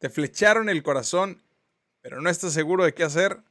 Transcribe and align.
Te 0.00 0.08
flecharon 0.08 0.70
el 0.70 0.82
corazón, 0.82 1.42
pero 2.00 2.22
no 2.22 2.30
estás 2.30 2.54
seguro 2.54 2.84
de 2.84 2.94
qué 2.94 3.04
hacer. 3.04 3.42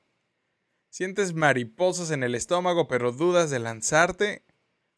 Sientes 0.90 1.36
mariposas 1.36 2.10
en 2.10 2.24
el 2.24 2.34
estómago, 2.34 2.88
pero 2.88 3.12
dudas 3.12 3.52
de 3.52 3.60
lanzarte. 3.60 4.44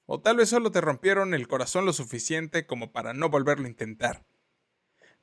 O 0.06 0.22
tal 0.22 0.38
vez 0.38 0.48
solo 0.48 0.72
te 0.72 0.80
rompieron 0.80 1.34
el 1.34 1.50
corazón 1.50 1.86
lo 1.86 1.92
suficiente 1.92 2.66
como 2.66 2.94
para 2.94 3.14
no 3.14 3.28
volverlo 3.28 3.66
a 3.66 3.70
intentar. 3.70 4.26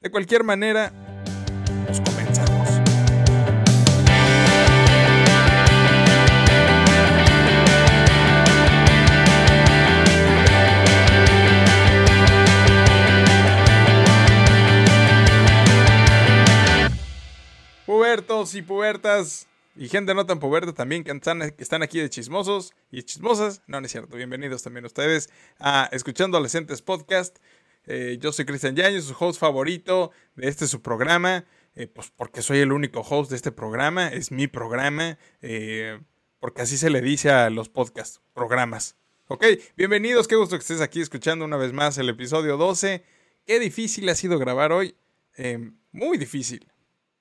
De 0.01 0.11
cualquier 0.11 0.45
manera, 0.45 0.93
Pubertos 18.09 18.55
y 18.55 18.63
pubertas 18.63 19.47
y 19.77 19.87
gente 19.91 20.15
no 20.15 20.25
tan 20.25 20.41
puberta 20.41 20.73
también 20.73 21.05
que 21.05 21.11
están, 21.11 21.83
aquí 21.83 22.01
de 22.01 22.09
chismosos 22.09 22.73
y 22.91 23.03
chismosas. 23.03 23.61
No, 23.67 23.83
no 23.83 23.85
es 23.85 23.93
cierto. 23.93 24.17
Bienvenidos 24.17 24.63
también 24.63 24.87
ustedes 24.87 25.29
a 25.59 25.91
Escuchando 25.93 26.39
Adolescentes 26.39 26.81
Podcast. 26.81 27.37
Eh, 27.85 28.17
yo 28.19 28.33
soy 28.33 28.47
Cristian 28.47 28.75
Yañez, 28.77 29.05
su 29.05 29.15
host 29.19 29.39
favorito 29.39 30.11
de 30.37 30.49
este 30.49 30.67
su 30.67 30.81
programa. 30.81 31.45
Eh, 31.75 31.87
pues 31.87 32.11
porque 32.17 32.41
soy 32.41 32.61
el 32.61 32.73
único 32.73 33.01
host 33.01 33.29
de 33.29 33.37
este 33.37 33.53
programa. 33.53 34.09
Es 34.09 34.33
mi 34.33 34.47
programa. 34.47 35.19
Eh, 35.43 36.01
porque 36.41 36.63
así 36.63 36.79
se 36.79 36.89
le 36.89 37.03
dice 37.03 37.29
a 37.29 37.51
los 37.51 37.69
podcasts, 37.69 38.23
programas. 38.33 38.97
Ok, 39.27 39.45
bienvenidos. 39.77 40.27
Qué 40.29 40.37
gusto 40.37 40.57
que 40.57 40.63
estés 40.63 40.81
aquí 40.81 41.03
escuchando 41.03 41.45
una 41.45 41.59
vez 41.59 41.75
más 41.75 41.99
el 41.99 42.09
episodio 42.09 42.57
12. 42.57 43.05
Qué 43.45 43.61
difícil 43.61 44.09
ha 44.09 44.15
sido 44.15 44.39
grabar 44.39 44.73
hoy. 44.73 44.95
muy 45.93 46.17
difícil 46.17 46.73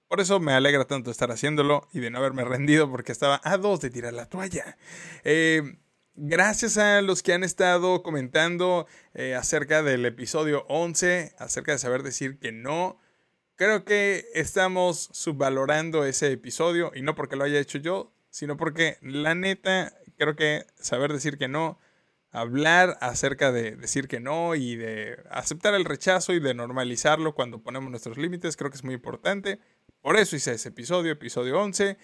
por 0.08 0.22
eso 0.22 0.40
me 0.40 0.54
alegra 0.54 0.86
tanto 0.86 1.12
estar 1.12 1.32
haciéndolo 1.32 1.88
y 1.94 2.00
de 2.00 2.10
no 2.10 2.20
haberme 2.20 2.44
rendido 2.46 2.90
porque 2.90 3.12
estaba 3.12 3.42
a 3.44 3.58
dos 3.58 3.82
de 3.82 3.90
tirar 3.90 4.14
la 4.14 4.28
toalla. 4.28 4.78
Eh, 5.24 5.78
gracias 6.16 6.78
a 6.78 7.02
los 7.02 7.24
que 7.24 7.34
han 7.34 7.44
estado 7.44 8.04
comentando 8.04 8.88
eh, 9.14 9.36
acerca 9.36 9.84
del 9.84 10.06
episodio 10.06 10.66
11, 10.70 11.36
acerca 11.38 11.74
de 11.74 11.78
saber 11.78 12.04
decir 12.04 12.40
que 12.40 12.52
no. 12.52 13.00
Creo 13.56 13.86
que 13.86 14.26
estamos 14.34 15.10
subvalorando 15.14 16.06
ese 16.06 16.32
episodio 16.32 16.92
y 16.94 17.02
no 17.02 17.16
porque 17.16 17.36
lo 17.36 17.44
haya 17.44 17.60
hecho 17.60 17.80
yo, 17.80 18.14
sino 18.30 18.56
porque 18.56 18.98
la 19.02 19.34
neta 19.36 19.94
creo 20.18 20.36
que 20.36 20.66
saber 20.80 21.12
decir 21.12 21.38
que 21.38 21.48
no, 21.48 21.80
hablar 22.32 22.98
acerca 23.02 23.52
de 23.52 23.76
decir 23.76 24.08
que 24.08 24.20
no 24.20 24.56
y 24.56 24.76
de 24.76 25.18
aceptar 25.32 25.74
el 25.74 25.86
rechazo 25.86 26.34
y 26.34 26.40
de 26.40 26.54
normalizarlo 26.54 27.34
cuando 27.34 27.62
ponemos 27.62 27.90
nuestros 27.90 28.18
límites, 28.18 28.58
creo 28.58 28.70
que 28.70 28.78
es 28.78 28.84
muy 28.84 28.94
importante. 28.94 29.60
Por 30.02 30.18
eso 30.18 30.36
hice 30.36 30.54
ese 30.54 30.70
episodio, 30.70 31.12
episodio 31.12 31.60
11. 31.60 31.98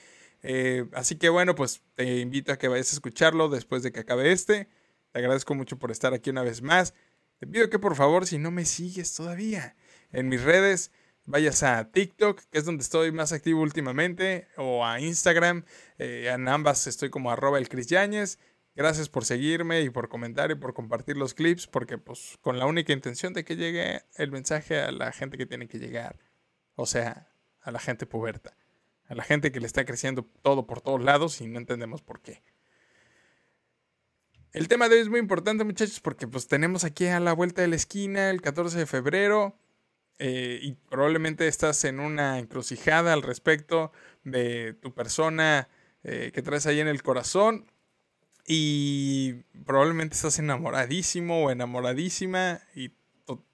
Eh, 0.44 0.86
así 0.94 1.16
que 1.18 1.30
bueno, 1.30 1.56
pues 1.56 1.82
te 1.96 2.20
invito 2.20 2.52
a 2.52 2.58
que 2.58 2.68
vayas 2.68 2.92
a 2.92 2.96
escucharlo 2.96 3.50
después 3.50 3.82
de 3.84 3.92
que 3.92 4.02
acabe 4.02 4.32
este. 4.32 4.68
Te 5.12 5.20
agradezco 5.20 5.56
mucho 5.56 5.80
por 5.80 5.92
estar 5.92 6.14
aquí 6.14 6.30
una 6.30 6.44
vez 6.44 6.62
más. 6.62 6.94
Te 7.40 7.48
pido 7.48 7.70
que 7.70 7.80
por 7.80 7.96
favor, 7.96 8.26
si 8.26 8.38
no 8.38 8.52
me 8.52 8.66
sigues 8.66 9.14
todavía 9.14 9.76
en 10.12 10.28
mis 10.30 10.42
redes, 10.44 10.92
vayas 11.26 11.64
a 11.64 11.92
TikTok, 11.92 12.42
que 12.52 12.58
es 12.58 12.66
donde 12.66 12.84
estoy 12.84 13.12
más 13.12 13.32
activo 13.32 13.62
últimamente, 13.62 14.48
o 14.58 14.86
a 14.86 15.00
Instagram. 15.00 15.64
Eh, 15.98 16.30
en 16.34 16.48
ambas 16.48 16.88
estoy 16.88 17.10
como 17.10 17.32
arroba 17.32 17.58
el 17.58 17.70
Chris 17.70 17.88
Yáñez. 17.88 18.40
Gracias 18.76 19.08
por 19.08 19.24
seguirme 19.24 19.82
y 19.82 19.90
por 19.92 20.10
comentar 20.10 20.50
y 20.52 20.56
por 20.56 20.74
compartir 20.74 21.16
los 21.16 21.36
clips, 21.36 21.68
porque 21.68 22.00
pues 22.00 22.38
con 22.42 22.58
la 22.58 22.66
única 22.66 22.92
intención 22.92 23.34
de 23.34 23.46
que 23.46 23.56
llegue 23.56 24.02
el 24.16 24.32
mensaje 24.32 24.82
a 24.82 24.92
la 24.92 25.12
gente 25.12 25.38
que 25.38 25.46
tiene 25.46 25.68
que 25.68 25.78
llegar. 25.78 26.18
O 26.76 26.88
sea, 26.88 27.33
a 27.64 27.72
la 27.72 27.80
gente 27.80 28.06
puberta, 28.06 28.56
a 29.08 29.16
la 29.16 29.24
gente 29.24 29.52
que 29.52 29.60
le 29.60 29.66
está 29.66 29.86
creciendo 29.86 30.28
todo 30.42 30.68
por 30.68 30.82
todos 30.82 31.02
lados 31.02 31.42
y 31.42 31.48
no 31.48 31.60
entendemos 31.60 32.02
por 32.02 32.22
qué. 32.22 32.44
El 34.52 34.68
tema 34.68 34.88
de 34.88 34.96
hoy 34.96 35.02
es 35.02 35.10
muy 35.10 35.20
importante, 35.20 35.64
muchachos, 35.64 36.00
porque 36.00 36.28
pues 36.28 36.48
tenemos 36.48 36.84
aquí 36.84 37.08
a 37.08 37.20
la 37.20 37.34
vuelta 37.34 37.64
de 37.64 37.68
la 37.68 37.76
esquina 37.76 38.30
el 38.30 38.42
14 38.42 38.78
de 38.78 38.86
febrero 38.86 39.58
eh, 40.20 40.60
y 40.62 40.74
probablemente 40.74 41.48
estás 41.48 41.84
en 41.86 42.00
una 42.00 42.38
encrucijada 42.38 43.14
al 43.14 43.24
respecto 43.24 43.92
de 44.24 44.74
tu 44.74 44.94
persona 44.94 45.70
eh, 46.04 46.32
que 46.34 46.44
traes 46.44 46.68
ahí 46.68 46.80
en 46.80 46.88
el 46.88 47.02
corazón 47.02 47.66
y 48.46 49.34
probablemente 49.66 50.16
estás 50.16 50.38
enamoradísimo 50.38 51.46
o 51.46 51.50
enamoradísima 51.50 52.62
y 52.76 52.92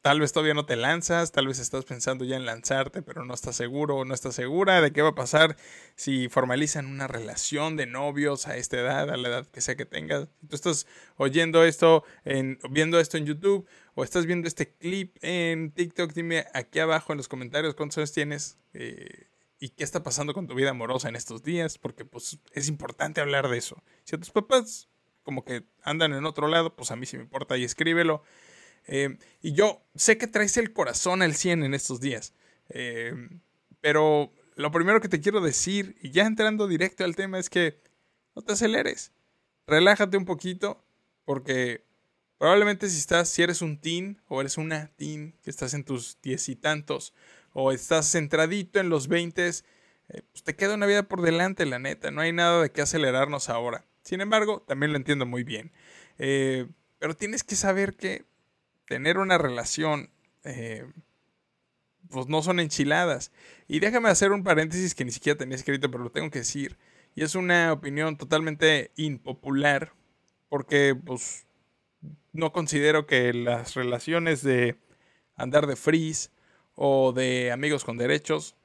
tal 0.01 0.19
vez 0.19 0.31
todavía 0.31 0.53
no 0.53 0.65
te 0.65 0.75
lanzas, 0.75 1.31
tal 1.31 1.47
vez 1.47 1.59
estás 1.59 1.85
pensando 1.85 2.25
ya 2.25 2.35
en 2.35 2.45
lanzarte, 2.45 3.01
pero 3.01 3.25
no 3.25 3.33
estás 3.33 3.55
seguro 3.55 3.97
o 3.97 4.05
no 4.05 4.13
estás 4.13 4.35
segura 4.35 4.81
de 4.81 4.91
qué 4.91 5.01
va 5.01 5.09
a 5.09 5.15
pasar 5.15 5.57
si 5.95 6.27
formalizan 6.27 6.87
una 6.87 7.07
relación 7.07 7.75
de 7.75 7.85
novios 7.85 8.47
a 8.47 8.57
esta 8.57 8.77
edad, 8.79 9.09
a 9.09 9.17
la 9.17 9.29
edad 9.29 9.45
que 9.47 9.61
sea 9.61 9.75
que 9.75 9.85
tengas. 9.85 10.27
Tú 10.47 10.55
estás 10.55 10.87
oyendo 11.17 11.63
esto, 11.63 12.03
en, 12.25 12.57
viendo 12.71 12.99
esto 12.99 13.17
en 13.17 13.25
YouTube 13.25 13.67
o 13.93 14.03
estás 14.03 14.25
viendo 14.25 14.47
este 14.47 14.73
clip 14.73 15.17
en 15.21 15.71
TikTok, 15.71 16.13
dime 16.13 16.45
aquí 16.53 16.79
abajo 16.79 17.13
en 17.13 17.17
los 17.17 17.27
comentarios 17.27 17.75
cuántos 17.75 17.99
años 17.99 18.11
tienes 18.11 18.57
eh, 18.73 19.27
y 19.59 19.69
qué 19.69 19.83
está 19.83 20.01
pasando 20.01 20.33
con 20.33 20.47
tu 20.47 20.55
vida 20.55 20.71
amorosa 20.71 21.09
en 21.09 21.15
estos 21.15 21.43
días, 21.43 21.77
porque 21.77 22.05
pues 22.05 22.39
es 22.53 22.69
importante 22.69 23.21
hablar 23.21 23.49
de 23.49 23.57
eso. 23.57 23.83
Si 24.03 24.15
a 24.15 24.19
tus 24.19 24.31
papás 24.31 24.89
como 25.23 25.45
que 25.45 25.63
andan 25.83 26.13
en 26.13 26.25
otro 26.25 26.47
lado, 26.47 26.75
pues 26.75 26.89
a 26.89 26.95
mí 26.95 27.05
sí 27.05 27.17
me 27.17 27.23
importa 27.23 27.55
y 27.55 27.63
escríbelo. 27.63 28.23
Eh, 28.91 29.17
y 29.41 29.53
yo 29.53 29.85
sé 29.93 30.17
que 30.17 30.25
traes 30.25 30.57
el 30.57 30.73
corazón 30.73 31.21
al 31.21 31.35
100 31.35 31.63
en 31.63 31.75
estos 31.75 32.01
días. 32.01 32.33
Eh, 32.69 33.13
pero 33.81 34.33
lo 34.55 34.71
primero 34.71 34.99
que 34.99 35.07
te 35.07 35.21
quiero 35.21 35.41
decir, 35.41 35.95
y 36.01 36.09
ya 36.09 36.25
entrando 36.25 36.67
directo 36.67 37.03
al 37.03 37.15
tema, 37.15 37.37
es 37.37 37.51
que 37.51 37.79
no 38.35 38.41
te 38.41 38.53
aceleres. 38.53 39.13
Relájate 39.67 40.17
un 40.17 40.25
poquito, 40.25 40.83
porque 41.23 41.85
probablemente 42.39 42.89
si 42.89 42.97
estás, 42.97 43.29
si 43.29 43.43
eres 43.43 43.61
un 43.61 43.79
teen 43.79 44.21
o 44.27 44.41
eres 44.41 44.57
una 44.57 44.87
teen, 44.95 45.35
que 45.43 45.51
estás 45.51 45.75
en 45.75 45.83
tus 45.83 46.17
diez 46.23 46.49
y 46.49 46.55
tantos, 46.55 47.13
o 47.53 47.71
estás 47.71 48.11
centradito 48.11 48.79
en 48.79 48.89
los 48.89 49.07
veintes, 49.07 49.65
eh, 50.09 50.23
pues 50.31 50.43
te 50.43 50.55
queda 50.55 50.73
una 50.73 50.87
vida 50.87 51.03
por 51.03 51.21
delante, 51.21 51.67
la 51.67 51.77
neta. 51.77 52.09
No 52.09 52.21
hay 52.21 52.33
nada 52.33 52.63
de 52.63 52.71
qué 52.71 52.81
acelerarnos 52.81 53.49
ahora. 53.49 53.85
Sin 54.01 54.19
embargo, 54.19 54.63
también 54.67 54.93
lo 54.93 54.97
entiendo 54.97 55.27
muy 55.27 55.43
bien. 55.43 55.71
pero 56.17 57.15
tienes 57.15 57.43
que 57.43 57.55
saber 57.55 57.95
que 57.95 58.25
tener 58.89 59.19
una 59.19 59.37
relación, 59.37 60.09
eh, 60.43 60.83
pues 62.09 62.27
no 62.27 62.41
son 62.41 62.59
enchiladas. 62.59 63.31
Y 63.67 63.79
déjame 63.79 64.09
hacer 64.09 64.31
un 64.31 64.43
paréntesis 64.43 64.95
que 64.95 65.05
ni 65.05 65.11
siquiera 65.11 65.37
tenía 65.37 65.55
escrito, 65.55 65.91
pero 65.91 66.03
lo 66.03 66.09
tengo 66.09 66.31
que 66.31 66.39
decir. 66.39 66.75
Y 67.15 67.23
es 67.23 67.35
una 67.35 67.71
opinión 67.71 68.17
totalmente 68.17 68.91
impopular, 68.95 69.93
porque 70.49 70.95
pues 71.05 71.45
no 72.33 72.51
considero 72.51 73.05
que 73.05 73.31
las 73.31 73.75
relaciones 73.75 74.41
de 74.41 74.75
andar 75.35 75.67
de 75.67 75.75
freeze 75.75 76.31
o 76.73 77.13
de 77.13 77.51
amigos 77.51 77.85
con 77.85 77.97
derechos 77.97 78.55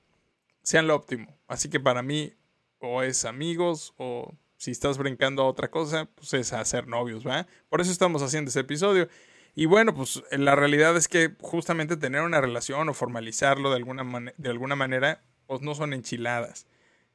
sean 0.62 0.87
lo 0.87 0.97
óptimo. 0.97 1.37
Así 1.49 1.69
que 1.69 1.81
para 1.81 2.03
mí 2.03 2.33
o 2.79 3.03
es 3.03 3.27
amigos 3.27 3.93
o 3.99 4.35
si 4.56 4.71
estás 4.71 4.97
brincando 4.97 5.43
a 5.43 5.49
otra 5.49 5.71
cosa, 5.71 6.06
pues 6.15 6.33
es 6.33 6.55
hacer 6.55 6.87
novios, 6.87 7.27
¿va? 7.27 7.47
Por 7.69 7.83
eso 7.83 7.93
estamos 7.93 8.23
haciendo 8.23 8.49
ese 8.49 8.61
episodio. 8.61 9.09
Y 9.55 9.67
bueno, 9.67 9.95
pues 9.95 10.23
la 10.33 10.57
realidad 10.57 10.97
es 10.97 11.07
que 11.07 11.37
justamente 11.41 11.97
tener 11.97 12.23
una 12.23 12.41
relación 12.41 12.89
o 12.89 12.95
formalizarlo 12.95 13.71
de 13.71 13.77
alguna, 13.77 14.33
de 14.37 14.51
alguna 14.51 14.75
manera, 14.75 15.23
pues 15.47 15.61
no 15.61 15.75
son 15.75 15.93
enchiladas. 15.93 16.67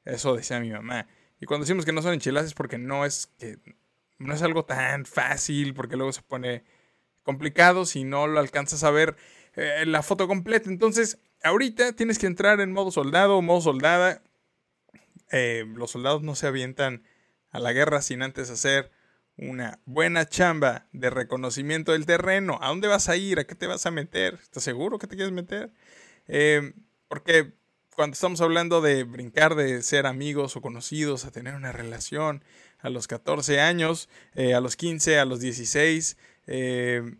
Eso 0.05 0.35
decía 0.35 0.59
mi 0.59 0.71
mamá. 0.71 1.07
Y 1.41 1.45
cuando 1.45 1.65
decimos 1.65 1.85
que 1.85 1.91
no 1.91 2.01
son 2.01 2.13
enchiladas 2.13 2.47
es 2.47 2.53
porque 2.53 2.77
no 2.77 3.05
es 3.05 3.27
que 3.37 3.57
no 4.17 4.33
es 4.33 4.41
algo 4.41 4.65
tan 4.65 5.05
fácil, 5.05 5.73
porque 5.73 5.95
luego 5.95 6.11
se 6.11 6.21
pone 6.21 6.63
complicado 7.23 7.85
si 7.85 8.03
no 8.03 8.27
lo 8.27 8.39
alcanzas 8.39 8.83
a 8.83 8.91
ver 8.91 9.15
eh, 9.55 9.85
la 9.85 10.03
foto 10.03 10.27
completa. 10.27 10.69
Entonces, 10.69 11.19
ahorita 11.43 11.93
tienes 11.93 12.19
que 12.19 12.27
entrar 12.27 12.59
en 12.61 12.71
modo 12.71 12.91
soldado 12.91 13.37
o 13.37 13.41
modo 13.41 13.61
soldada. 13.61 14.21
Eh, 15.31 15.65
los 15.75 15.91
soldados 15.91 16.21
no 16.21 16.35
se 16.35 16.47
avientan 16.47 17.03
a 17.51 17.59
la 17.59 17.73
guerra 17.73 18.01
sin 18.01 18.21
antes 18.21 18.49
hacer 18.49 18.91
una 19.41 19.79
buena 19.85 20.27
chamba 20.27 20.87
de 20.91 21.09
reconocimiento 21.09 21.93
del 21.93 22.05
terreno. 22.05 22.59
¿A 22.61 22.69
dónde 22.69 22.87
vas 22.87 23.07
a 23.09 23.15
ir? 23.15 23.39
¿A 23.39 23.45
qué 23.45 23.55
te 23.55 23.67
vas 23.67 23.85
a 23.85 23.91
meter? 23.91 24.37
¿Estás 24.41 24.63
seguro 24.63 24.99
que 24.99 25.07
te 25.07 25.15
quieres 25.15 25.33
meter? 25.33 25.71
Em, 26.27 26.73
porque 27.07 27.53
cuando 27.95 28.13
estamos 28.13 28.41
hablando 28.41 28.81
de 28.81 29.03
brincar 29.03 29.55
de 29.55 29.81
ser 29.81 30.05
amigos 30.07 30.55
o 30.55 30.61
conocidos 30.61 31.25
a 31.25 31.31
tener 31.31 31.55
una 31.55 31.71
relación 31.71 32.43
a 32.79 32.89
los 32.89 33.07
14 33.07 33.61
años, 33.61 34.09
eh, 34.35 34.53
a 34.53 34.61
los 34.61 34.75
15, 34.75 35.19
a 35.19 35.25
los 35.25 35.39
16, 35.39 36.17
em, 36.47 37.19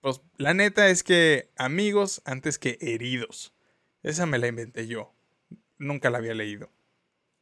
pues 0.00 0.20
la 0.36 0.54
neta 0.54 0.88
es 0.88 1.02
que 1.02 1.50
amigos 1.56 2.22
antes 2.24 2.58
que 2.58 2.78
heridos. 2.80 3.54
Esa 4.02 4.26
me 4.26 4.38
la 4.38 4.48
inventé 4.48 4.86
yo. 4.86 5.14
Nunca 5.78 6.10
la 6.10 6.18
había 6.18 6.34
leído. 6.34 6.70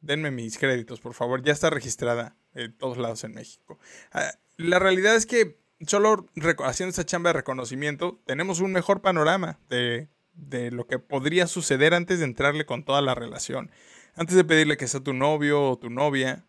Denme 0.01 0.31
mis 0.31 0.57
créditos, 0.57 0.99
por 0.99 1.13
favor. 1.13 1.43
Ya 1.43 1.53
está 1.53 1.69
registrada 1.69 2.35
en 2.55 2.75
todos 2.77 2.97
lados 2.97 3.23
en 3.23 3.33
México. 3.33 3.79
Ah, 4.11 4.31
la 4.57 4.79
realidad 4.79 5.15
es 5.15 5.25
que 5.25 5.59
solo 5.85 6.27
haciendo 6.63 6.89
esta 6.89 7.05
chamba 7.05 7.29
de 7.29 7.33
reconocimiento 7.33 8.19
tenemos 8.25 8.59
un 8.59 8.71
mejor 8.71 9.01
panorama 9.01 9.59
de 9.69 10.09
de 10.35 10.71
lo 10.71 10.87
que 10.87 10.99
podría 10.99 11.47
suceder 11.47 11.93
antes 11.93 12.19
de 12.19 12.25
entrarle 12.25 12.65
con 12.65 12.83
toda 12.83 13.01
la 13.01 13.15
relación. 13.15 13.71
Antes 14.15 14.35
de 14.35 14.43
pedirle 14.43 14.77
que 14.77 14.87
sea 14.87 14.99
tu 14.99 15.13
novio 15.13 15.61
o 15.61 15.77
tu 15.77 15.89
novia, 15.89 16.45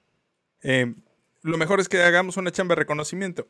eh, 0.63 0.95
lo 1.43 1.57
mejor 1.57 1.81
es 1.81 1.89
que 1.89 2.03
hagamos 2.03 2.37
una 2.37 2.53
chamba 2.53 2.75
de 2.75 2.81
reconocimiento. 2.81 3.49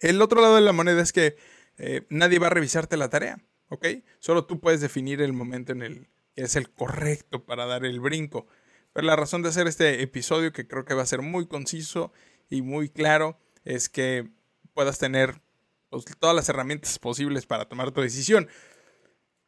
El 0.00 0.20
otro 0.20 0.40
lado 0.40 0.56
de 0.56 0.60
la 0.60 0.72
moneda 0.72 1.02
es 1.02 1.12
que 1.12 1.36
eh, 1.78 2.02
nadie 2.08 2.38
va 2.38 2.48
a 2.48 2.50
revisarte 2.50 2.96
la 2.96 3.08
tarea, 3.08 3.40
¿ok? 3.68 3.86
Solo 4.18 4.44
tú 4.44 4.60
puedes 4.60 4.80
definir 4.80 5.22
el 5.22 5.32
momento 5.32 5.72
en 5.72 5.82
el 5.82 6.08
que 6.34 6.42
es 6.42 6.56
el 6.56 6.70
correcto 6.70 7.44
para 7.44 7.64
dar 7.64 7.84
el 7.84 8.00
brinco. 8.00 8.48
Pero 8.94 9.08
la 9.08 9.16
razón 9.16 9.42
de 9.42 9.48
hacer 9.50 9.66
este 9.66 10.02
episodio, 10.02 10.52
que 10.52 10.66
creo 10.66 10.84
que 10.84 10.94
va 10.94 11.02
a 11.02 11.06
ser 11.06 11.20
muy 11.20 11.46
conciso 11.46 12.12
y 12.48 12.62
muy 12.62 12.88
claro, 12.88 13.38
es 13.64 13.88
que 13.88 14.30
puedas 14.72 14.98
tener 14.98 15.42
pues, 15.90 16.04
todas 16.18 16.34
las 16.34 16.48
herramientas 16.48 16.98
posibles 17.00 17.44
para 17.44 17.68
tomar 17.68 17.90
tu 17.90 18.00
decisión. 18.00 18.48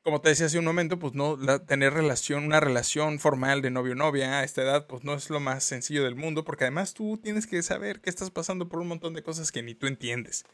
Como 0.02 0.20
te 0.20 0.30
decía 0.30 0.46
hace 0.46 0.58
un 0.58 0.64
momento, 0.64 0.98
pues 0.98 1.14
no 1.14 1.38
tener 1.60 1.94
una 1.94 2.60
relación 2.60 3.20
formal 3.20 3.62
de 3.62 3.70
novio-novia 3.70 4.40
a 4.40 4.44
esta 4.44 4.62
edad, 4.62 4.88
pues 4.88 5.04
no 5.04 5.14
es 5.14 5.30
lo 5.30 5.38
más 5.38 5.62
sencillo 5.62 6.02
del 6.02 6.16
mundo, 6.16 6.44
porque 6.44 6.64
además 6.64 6.92
tú 6.92 7.16
tienes 7.16 7.46
que 7.46 7.62
saber 7.62 8.00
que 8.00 8.10
estás 8.10 8.32
pasando 8.32 8.68
por 8.68 8.80
un 8.80 8.88
montón 8.88 9.14
de 9.14 9.22
cosas 9.22 9.52
que 9.52 9.62
ni 9.62 9.76
tú 9.76 9.86
entiendes. 9.86 10.44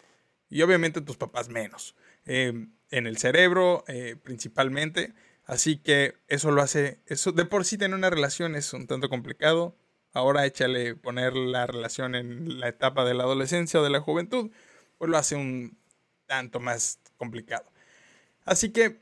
Y 0.50 0.60
obviamente 0.60 1.00
tus 1.00 1.16
papás 1.16 1.48
menos. 1.48 1.96
Em, 2.26 2.72
en 2.90 3.06
el 3.06 3.16
cerebro, 3.16 3.84
eh, 3.88 4.16
principalmente. 4.22 5.14
Así 5.44 5.78
que 5.78 6.14
eso 6.28 6.50
lo 6.50 6.62
hace, 6.62 7.00
eso 7.06 7.32
de 7.32 7.44
por 7.44 7.64
sí 7.64 7.76
tener 7.78 7.96
una 7.96 8.10
relación 8.10 8.54
es 8.54 8.72
un 8.72 8.86
tanto 8.86 9.08
complicado. 9.08 9.76
Ahora 10.12 10.46
échale 10.46 10.94
poner 10.94 11.34
la 11.34 11.66
relación 11.66 12.14
en 12.14 12.60
la 12.60 12.68
etapa 12.68 13.04
de 13.04 13.14
la 13.14 13.24
adolescencia 13.24 13.80
o 13.80 13.84
de 13.84 13.90
la 13.90 14.00
juventud, 14.00 14.50
pues 14.98 15.10
lo 15.10 15.16
hace 15.16 15.36
un 15.36 15.78
tanto 16.26 16.60
más 16.60 17.00
complicado. 17.16 17.70
Así 18.44 18.70
que 18.70 19.00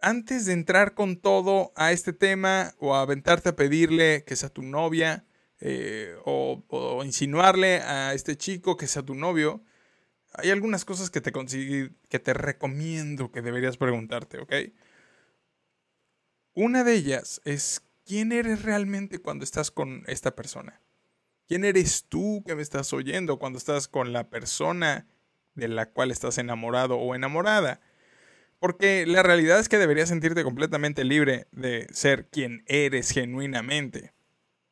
antes 0.00 0.46
de 0.46 0.52
entrar 0.52 0.94
con 0.94 1.16
todo 1.16 1.72
a 1.76 1.92
este 1.92 2.12
tema 2.12 2.74
o 2.78 2.94
aventarte 2.94 3.50
a 3.50 3.56
pedirle 3.56 4.24
que 4.24 4.36
sea 4.36 4.48
tu 4.48 4.62
novia 4.62 5.24
eh, 5.60 6.16
o, 6.24 6.64
o, 6.68 7.04
insinuarle 7.04 7.80
a 7.80 8.14
este 8.14 8.36
chico 8.36 8.76
que 8.76 8.86
sea 8.86 9.02
tu 9.02 9.14
novio, 9.14 9.62
hay 10.34 10.50
algunas 10.50 10.84
cosas 10.84 11.10
que 11.10 11.20
te, 11.20 11.32
que 11.32 12.18
te 12.18 12.34
recomiendo 12.34 13.32
que 13.32 13.42
deberías 13.42 13.76
preguntarte, 13.76 14.38
¿ok? 14.38 14.52
Una 16.60 16.82
de 16.82 16.92
ellas 16.94 17.40
es 17.44 17.82
quién 18.04 18.32
eres 18.32 18.62
realmente 18.62 19.20
cuando 19.20 19.44
estás 19.44 19.70
con 19.70 20.02
esta 20.08 20.34
persona. 20.34 20.80
¿Quién 21.46 21.64
eres 21.64 22.06
tú 22.08 22.42
que 22.44 22.56
me 22.56 22.62
estás 22.62 22.92
oyendo 22.92 23.38
cuando 23.38 23.58
estás 23.58 23.86
con 23.86 24.12
la 24.12 24.28
persona 24.28 25.06
de 25.54 25.68
la 25.68 25.86
cual 25.86 26.10
estás 26.10 26.36
enamorado 26.36 26.96
o 26.96 27.14
enamorada? 27.14 27.80
Porque 28.58 29.06
la 29.06 29.22
realidad 29.22 29.60
es 29.60 29.68
que 29.68 29.78
deberías 29.78 30.08
sentirte 30.08 30.42
completamente 30.42 31.04
libre 31.04 31.46
de 31.52 31.86
ser 31.92 32.26
quien 32.26 32.64
eres 32.66 33.12
genuinamente. 33.12 34.12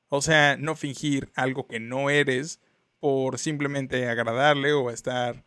O 0.09 0.23
sea, 0.23 0.57
no 0.57 0.75
fingir 0.75 1.31
algo 1.37 1.69
que 1.69 1.79
no 1.79 2.11
eres 2.11 2.59
por 2.99 3.39
simplemente 3.39 4.09
agradarle 4.09 4.73
o 4.73 4.91
estar... 4.91 5.45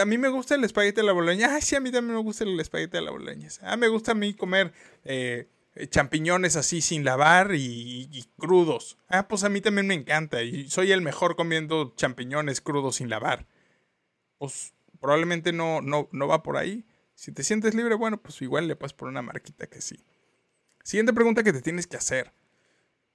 A 0.00 0.04
mí 0.04 0.18
me 0.18 0.28
gusta 0.28 0.54
el 0.54 0.62
espagueti 0.62 1.00
de 1.00 1.06
la 1.08 1.12
boloña. 1.12 1.52
Ay, 1.52 1.62
sí, 1.62 1.74
a 1.74 1.80
mí 1.80 1.90
también 1.90 2.14
me 2.14 2.22
gusta 2.22 2.44
el 2.44 2.60
espagueti 2.60 2.92
de 2.92 3.02
la 3.02 3.10
boloña. 3.10 3.48
Ah, 3.62 3.76
me 3.76 3.88
gusta 3.88 4.12
a 4.12 4.14
mí 4.14 4.34
comer 4.34 4.72
eh, 5.02 5.48
champiñones 5.90 6.56
así 6.56 6.80
sin 6.80 7.04
lavar 7.04 7.52
y, 7.54 8.24
crudos. 8.38 8.98
Ah, 9.08 9.28
pues 9.28 9.44
a 9.44 9.48
mí 9.48 9.60
también 9.60 9.86
me 9.86 9.94
encanta 9.94 10.42
y 10.42 10.68
soy 10.70 10.92
el 10.92 11.00
mejor 11.00 11.36
comiendo 11.36 11.94
champiñones 11.96 12.60
crudos 12.60 12.96
sin 12.96 13.10
lavar. 13.10 13.46
Pues 14.38 14.74
probablemente 15.00 15.52
no, 15.52 15.80
no, 15.82 16.08
no 16.12 16.28
va 16.28 16.42
por 16.42 16.56
ahí. 16.56 16.86
Si 17.14 17.32
te 17.32 17.44
sientes 17.44 17.74
libre, 17.74 17.94
bueno, 17.94 18.20
pues 18.20 18.40
igual 18.42 18.68
le 18.68 18.76
pasas 18.76 18.94
por 18.94 19.08
una 19.08 19.22
marquita 19.22 19.66
que 19.66 19.80
sí. 19.80 20.04
Siguiente 20.82 21.12
pregunta 21.12 21.42
que 21.42 21.52
te 21.52 21.62
tienes 21.62 21.86
que 21.86 21.96
hacer. 21.96 22.32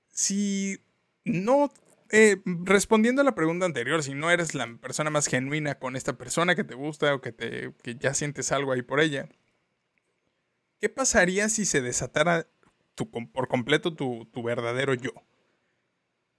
Si 0.09 0.81
no, 1.23 1.71
eh, 2.09 2.37
respondiendo 2.45 3.21
a 3.21 3.25
la 3.25 3.35
pregunta 3.35 3.65
anterior, 3.65 4.03
si 4.03 4.13
no 4.13 4.31
eres 4.31 4.55
la 4.55 4.67
persona 4.77 5.09
más 5.09 5.27
genuina 5.27 5.75
con 5.75 5.95
esta 5.95 6.17
persona 6.17 6.55
que 6.55 6.63
te 6.63 6.75
gusta 6.75 7.13
o 7.13 7.21
que, 7.21 7.31
te, 7.31 7.73
que 7.83 7.95
ya 7.95 8.13
sientes 8.13 8.51
algo 8.51 8.71
ahí 8.71 8.81
por 8.81 8.99
ella, 8.99 9.29
¿Qué 10.79 10.87
pasaría 10.87 11.49
si 11.49 11.65
se 11.65 11.81
desatara 11.81 12.47
por 13.33 13.47
completo 13.49 13.93
tu, 13.93 14.43
verdadero 14.43 14.93
yo? 14.93 15.11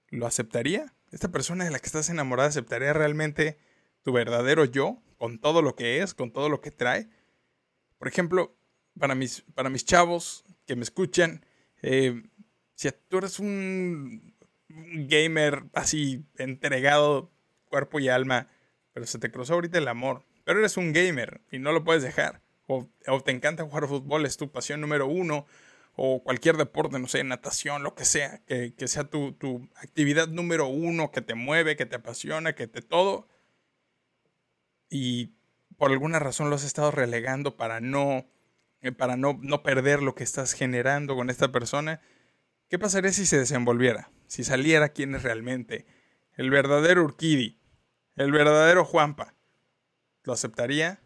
¿Lo 0.09 0.27
aceptaría? 0.27 0.95
¿Esta 1.11 1.31
persona 1.31 1.65
de 1.65 1.71
la 1.71 1.79
que 1.79 1.87
estás 1.87 2.09
enamorada 2.09 2.49
aceptaría 2.49 2.95
realmente 2.95 3.59
tu 4.03 4.13
verdadero 4.13 4.65
yo? 4.65 5.03
Con 5.19 5.39
todo 5.39 5.61
lo 5.61 5.77
que 5.77 6.01
es, 6.01 6.15
con 6.15 6.33
todo 6.33 6.49
lo 6.49 6.63
que 6.63 6.71
trae. 6.71 7.11
Por 7.99 8.09
ejemplo, 8.09 8.57
para 8.99 9.15
mis, 9.15 9.45
chavos 9.85 10.45
que 10.67 10.75
me 10.75 10.85
escuchan, 10.85 11.45
eh, 11.83 12.23
si 12.75 12.91
tú 13.09 13.19
eres 13.19 13.41
un 13.41 14.35
gamer 14.69 15.65
así 15.75 16.25
entregado 16.39 17.31
cuerpo 17.67 18.01
y 18.01 18.09
alma, 18.09 18.49
pero 18.95 19.05
se 19.05 19.19
te 19.19 19.31
cruzó 19.31 19.55
ahorita 19.55 19.77
el 19.77 19.89
amor, 19.89 20.25
pero 20.45 20.61
eres 20.61 20.79
un 20.79 20.95
gamer 20.95 21.43
y 21.51 21.59
no 21.59 21.73
lo 21.73 21.85
puedes 21.85 22.03
dejar 22.03 22.41
o, 22.71 23.21
te 23.23 23.33
encanta 23.33 23.65
jugar 23.65 23.89
fútbol, 23.89 24.27
es 24.27 24.37
tu 24.37 24.51
pasión 24.51 24.81
número 24.81 25.07
uno, 25.07 25.47
o 25.97 26.23
cualquier 26.23 26.57
deporte, 26.57 26.99
no 26.99 27.09
sé, 27.09 27.25
natación, 27.25 27.83
lo 27.83 27.95
que 27.95 28.05
sea, 28.05 28.43
que, 28.47 28.73
sea 28.87 29.05
tu, 29.05 29.37
actividad 29.75 30.29
número 30.29 30.69
uno, 30.69 31.11
que 31.11 31.21
te 31.21 31.35
mueve, 31.35 31.77
que 31.77 31.87
te 31.87 31.97
apasiona, 31.97 32.55
que 32.55 32.69
te 32.69 32.81
todo, 32.81 33.29
y 34.89 35.35
por 35.77 35.91
alguna 35.91 36.19
razón 36.19 36.49
lo 36.49 36.57
has 36.57 36.65
estado 36.65 36.91
relegando 36.91 37.57
para 37.57 37.81
no, 37.81 38.27
eh, 38.83 38.93
para 38.93 39.17
no, 39.17 39.39
no 39.43 39.63
perder 39.63 40.03
lo 40.03 40.15
que 40.15 40.25
estás 40.25 40.53
generando 40.53 41.17
con 41.17 41.29
esta 41.29 41.51
persona, 41.51 42.01
¿qué 42.69 42.79
pasaría 42.79 43.13
si 43.13 43.27
se 43.27 43.39
desenvolviera? 43.39 44.11
Si 44.27 44.45
saliera 44.45 44.91
quién 44.91 45.15
es 45.15 45.23
realmente 45.23 45.87
el 46.37 46.51
verdadero 46.51 47.03
Urquidi, 47.03 47.61
el 48.17 48.33
verdadero 48.33 48.85
Juanpa. 48.85 49.35
¿Lo 50.23 50.33
aceptaría? 50.33 51.01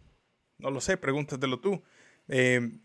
No 0.65 0.71
lo 0.71 0.81
sé, 0.81 0.97
pregúntatelo 0.97 1.61
tú. 1.61 1.83
Eh, 2.27 2.79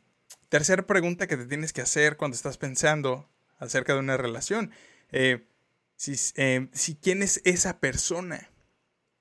tercera 0.49 0.85
pregunta 0.85 1.27
que 1.27 1.37
te 1.37 1.45
tienes 1.45 1.71
que 1.71 1.79
hacer 1.79 2.17
cuando 2.17 2.35
estás 2.35 2.57
pensando 2.57 3.29
acerca 3.57 3.93
de 3.93 3.99
una 3.99 4.17
relación. 4.17 4.71
Eh, 5.13 5.47
si, 5.95 6.15
eh, 6.35 6.67
si, 6.73 6.95
quién 6.97 7.23
es 7.23 7.41
esa 7.45 7.79
persona. 7.79 8.51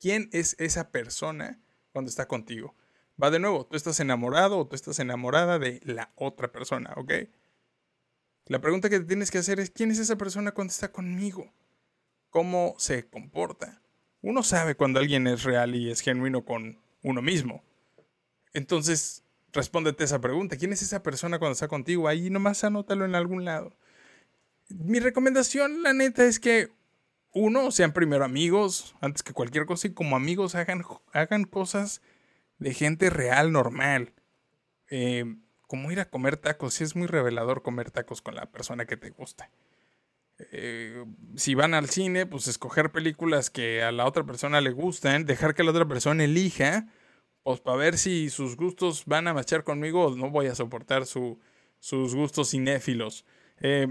¿Quién 0.01 0.29
es 0.33 0.57
esa 0.59 0.91
persona 0.91 1.61
cuando 1.93 2.09
está 2.09 2.27
contigo? 2.27 2.75
Va 3.23 3.31
de 3.31 3.39
nuevo, 3.39 3.65
tú 3.65 3.77
estás 3.77 4.01
enamorado 4.01 4.59
o 4.59 4.67
tú 4.67 4.75
estás 4.75 4.99
enamorada 4.99 5.61
de 5.61 5.81
la 5.85 6.11
otra 6.17 6.51
persona, 6.51 6.93
¿ok? 6.97 7.13
La 8.47 8.61
pregunta 8.61 8.91
que 8.91 8.99
te 8.99 9.07
tienes 9.07 9.31
que 9.31 9.39
hacer 9.39 9.61
es, 9.61 9.71
¿quién 9.71 9.93
es 9.93 10.01
esa 10.01 10.17
persona 10.17 10.51
cuando 10.51 10.73
está 10.73 10.91
conmigo? 10.91 11.53
¿Cómo 12.31 12.75
se 12.79 13.09
comporta? 13.09 13.83
Uno 14.21 14.43
sabe 14.43 14.75
cuando 14.75 14.99
alguien 14.99 15.29
es 15.29 15.45
real 15.45 15.77
y 15.77 15.93
es 15.93 16.01
genuino 16.01 16.45
con 16.45 16.81
uno 17.03 17.23
mismo. 17.23 17.63
Entonces, 18.53 19.25
respóndete 19.53 20.05
esa 20.05 20.21
pregunta. 20.21 20.57
¿Quién 20.57 20.73
es 20.73 20.83
esa 20.83 21.03
persona 21.03 21.39
cuando 21.39 21.53
está 21.53 21.69
contigo? 21.69 22.09
Ahí 22.09 22.31
nomás 22.31 22.65
anótalo 22.65 23.05
en 23.05 23.15
algún 23.15 23.45
lado. 23.45 23.77
Mi 24.69 25.01
recomendación, 25.01 25.83
la 25.83 25.93
neta, 25.93 26.25
es 26.25 26.41
que 26.41 26.71
uno, 27.33 27.71
sean 27.71 27.93
primero 27.93 28.25
amigos, 28.25 28.95
antes 29.01 29.23
que 29.23 29.33
cualquier 29.33 29.67
cosa, 29.67 29.89
y 29.89 29.93
como 29.93 30.17
amigos 30.17 30.55
hagan, 30.55 30.83
hagan 31.13 31.45
cosas 31.45 32.03
de 32.59 32.75
gente 32.75 33.11
real, 33.11 33.53
normal. 33.53 34.13
Eh, 34.91 35.37
como 35.67 35.93
ir 35.93 36.01
a 36.01 36.09
comer 36.09 36.37
tacos, 36.37 36.81
es 36.81 36.97
muy 36.97 37.07
revelador 37.07 37.63
comer 37.63 37.91
tacos 37.91 38.23
con 38.23 38.35
la 38.35 38.47
persona 38.47 38.87
que 38.87 38.97
te 38.97 39.11
gusta. 39.11 39.51
Eh, 40.39 41.05
si 41.37 41.55
van 41.55 41.75
al 41.75 41.91
cine, 41.91 42.25
pues 42.25 42.47
escoger 42.47 42.93
películas 42.93 43.51
que 43.51 43.83
a 43.83 43.93
la 43.93 44.07
otra 44.07 44.25
persona 44.25 44.61
le 44.61 44.71
gustan, 44.71 45.27
dejar 45.27 45.55
que 45.55 45.65
la 45.65 45.71
otra 45.71 45.87
persona 45.87 46.25
elija 46.25 46.87
pues 47.49 47.61
para 47.61 47.79
ver 47.79 47.97
si 47.97 48.29
sus 48.29 48.57
gustos 48.57 49.05
van 49.07 49.27
a 49.27 49.33
marchar 49.33 49.65
conmigo 49.65 50.05
o 50.05 50.15
no 50.15 50.29
voy 50.29 50.49
a 50.49 50.55
soportar 50.55 51.07
sus 51.07 52.15
gustos 52.15 52.51
cinéfilos. 52.51 53.25
Eh, 53.63 53.87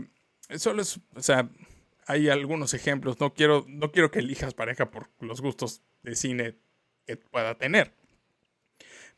solo 0.59 0.83
es, 0.83 0.99
o 1.15 1.23
sea, 1.23 1.49
hay 2.05 2.29
algunos 2.29 2.75
ejemplos. 2.75 3.19
No 3.19 3.33
quiero, 3.33 3.65
no 3.67 3.91
quiero 3.91 4.11
que 4.11 4.19
elijas 4.19 4.53
pareja 4.53 4.91
por 4.91 5.09
los 5.21 5.41
gustos 5.41 5.81
de 6.03 6.15
cine 6.15 6.59
que 7.07 7.17
pueda 7.17 7.57
tener. 7.57 7.95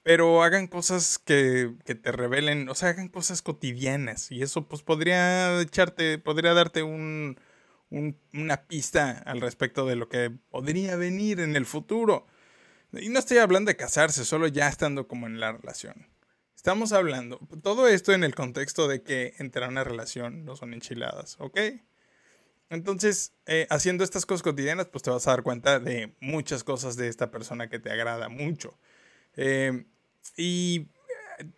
Pero 0.03 0.41
hagan 0.41 0.67
cosas 0.67 1.19
que, 1.19 1.75
te 1.83 2.09
revelen, 2.09 2.69
o 2.69 2.75
sea, 2.75 2.87
hagan 2.91 3.09
cosas 3.09 3.41
cotidianas. 3.41 4.31
Y 4.31 4.41
eso 4.41 4.69
pues 4.69 4.83
podría 4.83 5.59
echarte, 5.59 6.17
podría 6.17 6.53
darte 6.53 6.81
un, 6.81 7.37
una 7.89 8.67
pista 8.67 9.21
al 9.25 9.41
respecto 9.41 9.85
de 9.85 9.97
lo 9.97 10.07
que 10.07 10.31
podría 10.49 10.95
venir 10.95 11.41
en 11.41 11.57
el 11.57 11.65
futuro. 11.65 12.25
Y 12.93 13.09
no 13.09 13.19
estoy 13.19 13.37
hablando 13.37 13.69
de 13.69 13.75
casarse, 13.75 14.25
solo 14.25 14.47
ya 14.47 14.67
estando 14.67 15.07
como 15.07 15.27
en 15.27 15.39
la 15.39 15.51
relación. 15.51 16.07
Estamos 16.55 16.91
hablando, 16.91 17.39
todo 17.63 17.87
esto 17.87 18.11
en 18.11 18.23
el 18.23 18.35
contexto 18.35 18.87
de 18.87 19.01
que 19.01 19.33
entrar 19.37 19.65
a 19.65 19.69
una 19.69 19.83
relación 19.83 20.43
no 20.43 20.55
son 20.55 20.73
enchiladas, 20.73 21.37
¿ok? 21.39 21.57
Entonces, 22.69 23.33
eh, 23.45 23.65
haciendo 23.69 24.03
estas 24.03 24.25
cosas 24.25 24.43
cotidianas, 24.43 24.87
pues 24.87 25.01
te 25.03 25.09
vas 25.09 25.27
a 25.27 25.31
dar 25.31 25.43
cuenta 25.43 25.79
de 25.79 26.13
muchas 26.19 26.63
cosas 26.63 26.95
de 26.97 27.07
esta 27.07 27.31
persona 27.31 27.69
que 27.69 27.79
te 27.79 27.91
agrada 27.91 28.27
mucho. 28.29 28.77
Eh, 29.37 29.85
y 30.35 30.87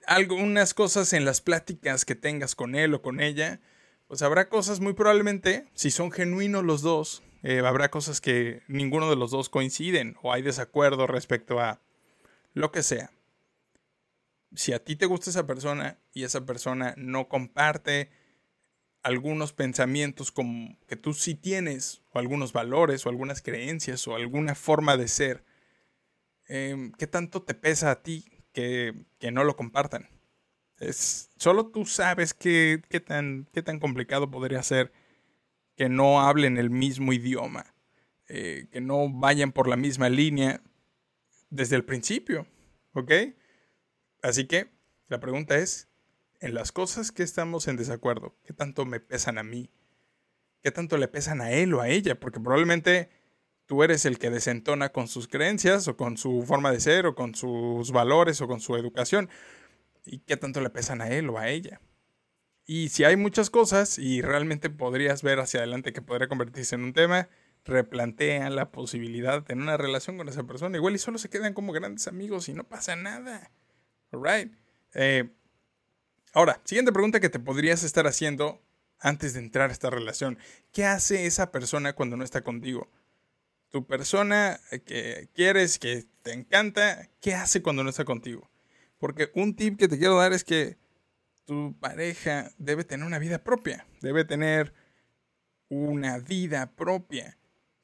algunas 0.06 0.74
cosas 0.74 1.14
en 1.14 1.26
las 1.26 1.42
pláticas 1.42 2.06
que 2.06 2.16
tengas 2.16 2.56
con 2.56 2.76
él 2.76 2.94
o 2.94 3.02
con 3.02 3.20
ella, 3.20 3.60
pues 4.08 4.22
habrá 4.22 4.50
cosas 4.50 4.80
muy 4.80 4.94
probablemente, 4.94 5.68
si 5.74 5.90
son 5.92 6.12
genuinos 6.12 6.64
los 6.64 6.82
dos, 6.82 7.24
eh, 7.44 7.60
habrá 7.66 7.90
cosas 7.90 8.22
que 8.22 8.62
ninguno 8.68 9.10
de 9.10 9.16
los 9.16 9.32
dos 9.32 9.50
coinciden 9.50 10.16
o 10.22 10.32
hay 10.32 10.42
desacuerdo 10.42 11.08
respecto 11.08 11.60
a 11.60 11.82
lo 12.54 12.72
que 12.72 12.84
sea. 12.84 13.12
Si 14.54 14.74
a 14.74 14.84
ti 14.84 14.96
te 14.96 15.06
gusta 15.06 15.30
esa 15.30 15.48
persona 15.48 15.98
y 16.14 16.24
esa 16.24 16.46
persona 16.46 16.94
no 16.98 17.28
comparte 17.28 18.12
algunos 19.02 19.54
pensamientos 19.54 20.32
como 20.32 20.78
que 20.88 20.96
tú 20.96 21.14
sí 21.14 21.34
tienes, 21.34 22.04
o 22.12 22.20
algunos 22.20 22.54
valores, 22.54 23.06
o 23.06 23.10
algunas 23.10 23.42
creencias, 23.42 24.08
o 24.08 24.16
alguna 24.16 24.54
forma 24.54 24.98
de 24.98 25.08
ser, 25.08 25.44
em, 26.48 26.92
¿qué 26.92 27.08
tanto 27.08 27.42
te 27.42 27.56
pesa 27.56 27.92
a 27.92 28.04
ti 28.04 28.26
que, 28.54 28.94
no 29.32 29.44
lo 29.44 29.56
compartan? 29.56 30.10
Es, 30.78 31.32
solo 31.38 31.68
tú 31.68 31.86
sabes 31.86 32.34
qué, 32.34 32.84
qué, 32.90 33.00
tan, 33.00 33.48
qué 33.54 33.64
tan 33.64 33.80
complicado 33.80 34.30
podría 34.30 34.62
ser 34.62 34.92
que 35.76 35.90
no 35.90 36.22
hablen 36.22 36.58
el 36.58 36.70
mismo 36.70 37.14
idioma, 37.14 37.74
eh, 38.28 38.68
que 38.72 38.82
no 38.82 39.10
vayan 39.10 39.52
por 39.52 39.68
la 39.68 39.76
misma 39.76 40.10
línea 40.10 40.62
desde 41.50 41.76
el 41.76 41.84
principio, 41.84 42.48
¿ok? 42.94 43.12
Así 44.22 44.46
que 44.46 44.70
la 45.08 45.20
pregunta 45.20 45.58
es, 45.58 45.90
en 46.40 46.54
las 46.54 46.72
cosas 46.72 47.12
que 47.12 47.24
estamos 47.24 47.68
en 47.68 47.78
desacuerdo, 47.78 48.36
¿qué 48.46 48.54
tanto 48.54 48.86
me 48.86 49.00
pesan 49.00 49.38
a 49.38 49.44
mí? 49.44 49.70
¿Qué 50.64 50.72
tanto 50.72 50.98
le 50.98 51.08
pesan 51.08 51.42
a 51.42 51.52
él 51.52 51.74
o 51.74 51.82
a 51.82 51.90
ella? 51.90 52.20
Porque 52.20 52.40
probablemente 52.40 53.10
tú 53.66 53.84
eres 53.84 54.06
el 54.06 54.18
que 54.20 54.30
desentona 54.30 54.90
con 54.90 55.08
sus 55.08 55.28
creencias 55.28 55.88
o 55.88 55.98
con 55.98 56.18
su 56.18 56.44
forma 56.44 56.72
de 56.72 56.80
ser 56.80 57.06
o 57.06 57.16
con 57.16 57.36
sus 57.36 57.92
valores 57.92 58.42
o 58.42 58.48
con 58.48 58.60
su 58.60 58.76
educación. 58.76 59.30
¿Y 60.06 60.20
qué 60.20 60.38
tanto 60.38 60.62
le 60.62 60.70
pesan 60.70 61.02
a 61.02 61.10
él 61.10 61.30
o 61.30 61.38
a 61.38 61.50
ella? 61.50 61.80
Y 62.74 62.88
si 62.88 63.04
hay 63.04 63.18
muchas 63.18 63.50
cosas 63.50 64.00
y 64.00 64.22
realmente 64.22 64.70
podrías 64.70 65.24
ver 65.24 65.42
hacia 65.42 65.60
adelante 65.60 65.92
que 65.92 66.02
podría 66.02 66.30
convertirse 66.30 66.76
en 66.76 66.86
un 66.86 66.94
tema, 66.94 67.28
replantea 67.66 68.50
la 68.50 68.72
posibilidad 68.72 69.42
de 69.42 69.42
tener 69.42 69.62
una 69.62 69.76
relación 69.76 70.16
con 70.16 70.30
esa 70.30 70.44
persona. 70.44 70.78
Igual 70.78 70.96
y 70.96 70.98
solo 70.98 71.18
se 71.18 71.30
quedan 71.30 71.54
como 71.54 71.74
grandes 71.74 72.08
amigos 72.08 72.48
y 72.48 72.54
no 72.54 72.64
pasa 72.64 72.96
nada. 72.96 73.52
Alright. 74.14 74.54
Eh, 74.94 75.30
Ahora, 76.32 76.62
siguiente 76.64 76.94
pregunta 76.94 77.20
que 77.20 77.28
te 77.28 77.40
podrías 77.40 77.84
estar 77.84 78.08
haciendo 78.08 78.62
antes 79.02 79.34
de 79.34 79.42
entrar 79.42 79.70
a 79.70 79.74
esta 79.74 79.90
relación. 79.90 80.38
¿Qué 80.72 80.86
hace 80.86 81.26
esa 81.26 81.52
persona 81.52 81.92
cuando 81.92 82.16
no 82.16 82.24
está 82.24 82.42
contigo? 82.42 82.90
Tu 83.70 83.86
persona 83.86 84.62
que 84.86 85.28
quieres, 85.36 85.78
que 85.78 86.06
te 86.22 86.32
encanta, 86.32 87.10
¿qué 87.20 87.36
hace 87.36 87.62
cuando 87.62 87.84
no 87.84 87.90
está 87.90 88.06
contigo? 88.06 88.50
Porque 88.98 89.30
un 89.36 89.58
tip 89.58 89.78
que 89.78 89.90
te 89.90 90.00
quiero 90.00 90.18
dar 90.18 90.32
es 90.32 90.46
que 90.46 90.78
tu 91.52 91.76
pareja 91.82 92.54
debe 92.60 92.86
tener 92.86 93.06
una 93.06 93.20
vida 93.20 93.44
propia, 93.44 93.86
debe 94.00 94.24
tener 94.24 94.74
una 95.68 96.18
vida 96.18 96.72
propia 96.78 97.38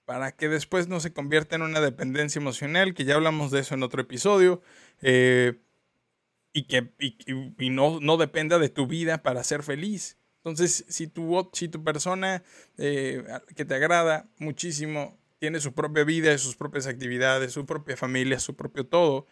para 0.06 0.32
que 0.32 0.48
después 0.48 0.88
no 0.88 1.02
se 1.02 1.12
convierta 1.12 1.58
en 1.58 1.64
una 1.64 1.82
dependencia 1.82 2.40
emocional, 2.40 2.94
que 2.94 3.04
ya 3.04 3.16
hablamos 3.16 3.52
de 3.52 3.60
eso 3.60 3.76
en 3.76 3.84
otro 3.84 4.02
episodio. 4.02 4.62
Eh, 5.02 5.60
y 6.54 6.64
que 6.64 6.94
y, 6.98 7.70
no, 7.70 8.00
no, 8.00 8.16
dependa 8.16 8.58
de 8.58 8.70
tu 8.70 8.88
vida 8.88 9.22
para 9.22 9.44
ser 9.44 9.64
feliz. 9.64 10.18
Entonces, 10.38 10.86
si 10.88 11.08
tu, 11.08 11.50
si 11.52 11.68
tu 11.68 11.84
persona 11.84 12.44
eh, 12.78 13.22
que 13.54 13.66
te 13.66 13.76
agrada 13.76 14.30
muchísimo 14.38 15.20
tiene 15.40 15.60
su 15.60 15.74
propia 15.74 16.06
vida, 16.06 16.38
sus 16.38 16.56
propias 16.56 16.88
actividades, 16.88 17.52
su 17.52 17.66
propia 17.66 17.98
familia, 17.98 18.40
su 18.40 18.56
propio 18.56 18.88
todo, 18.88 19.28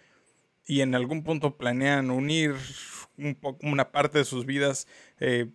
y 0.65 0.81
en 0.81 0.95
algún 0.95 1.23
punto 1.23 1.57
planean 1.57 2.11
unir 2.11 2.55
un 3.17 3.37
una 3.61 3.91
parte 3.91 4.19
de 4.19 4.25
sus 4.25 4.45
vidas, 4.45 4.87
eh, 5.19 5.51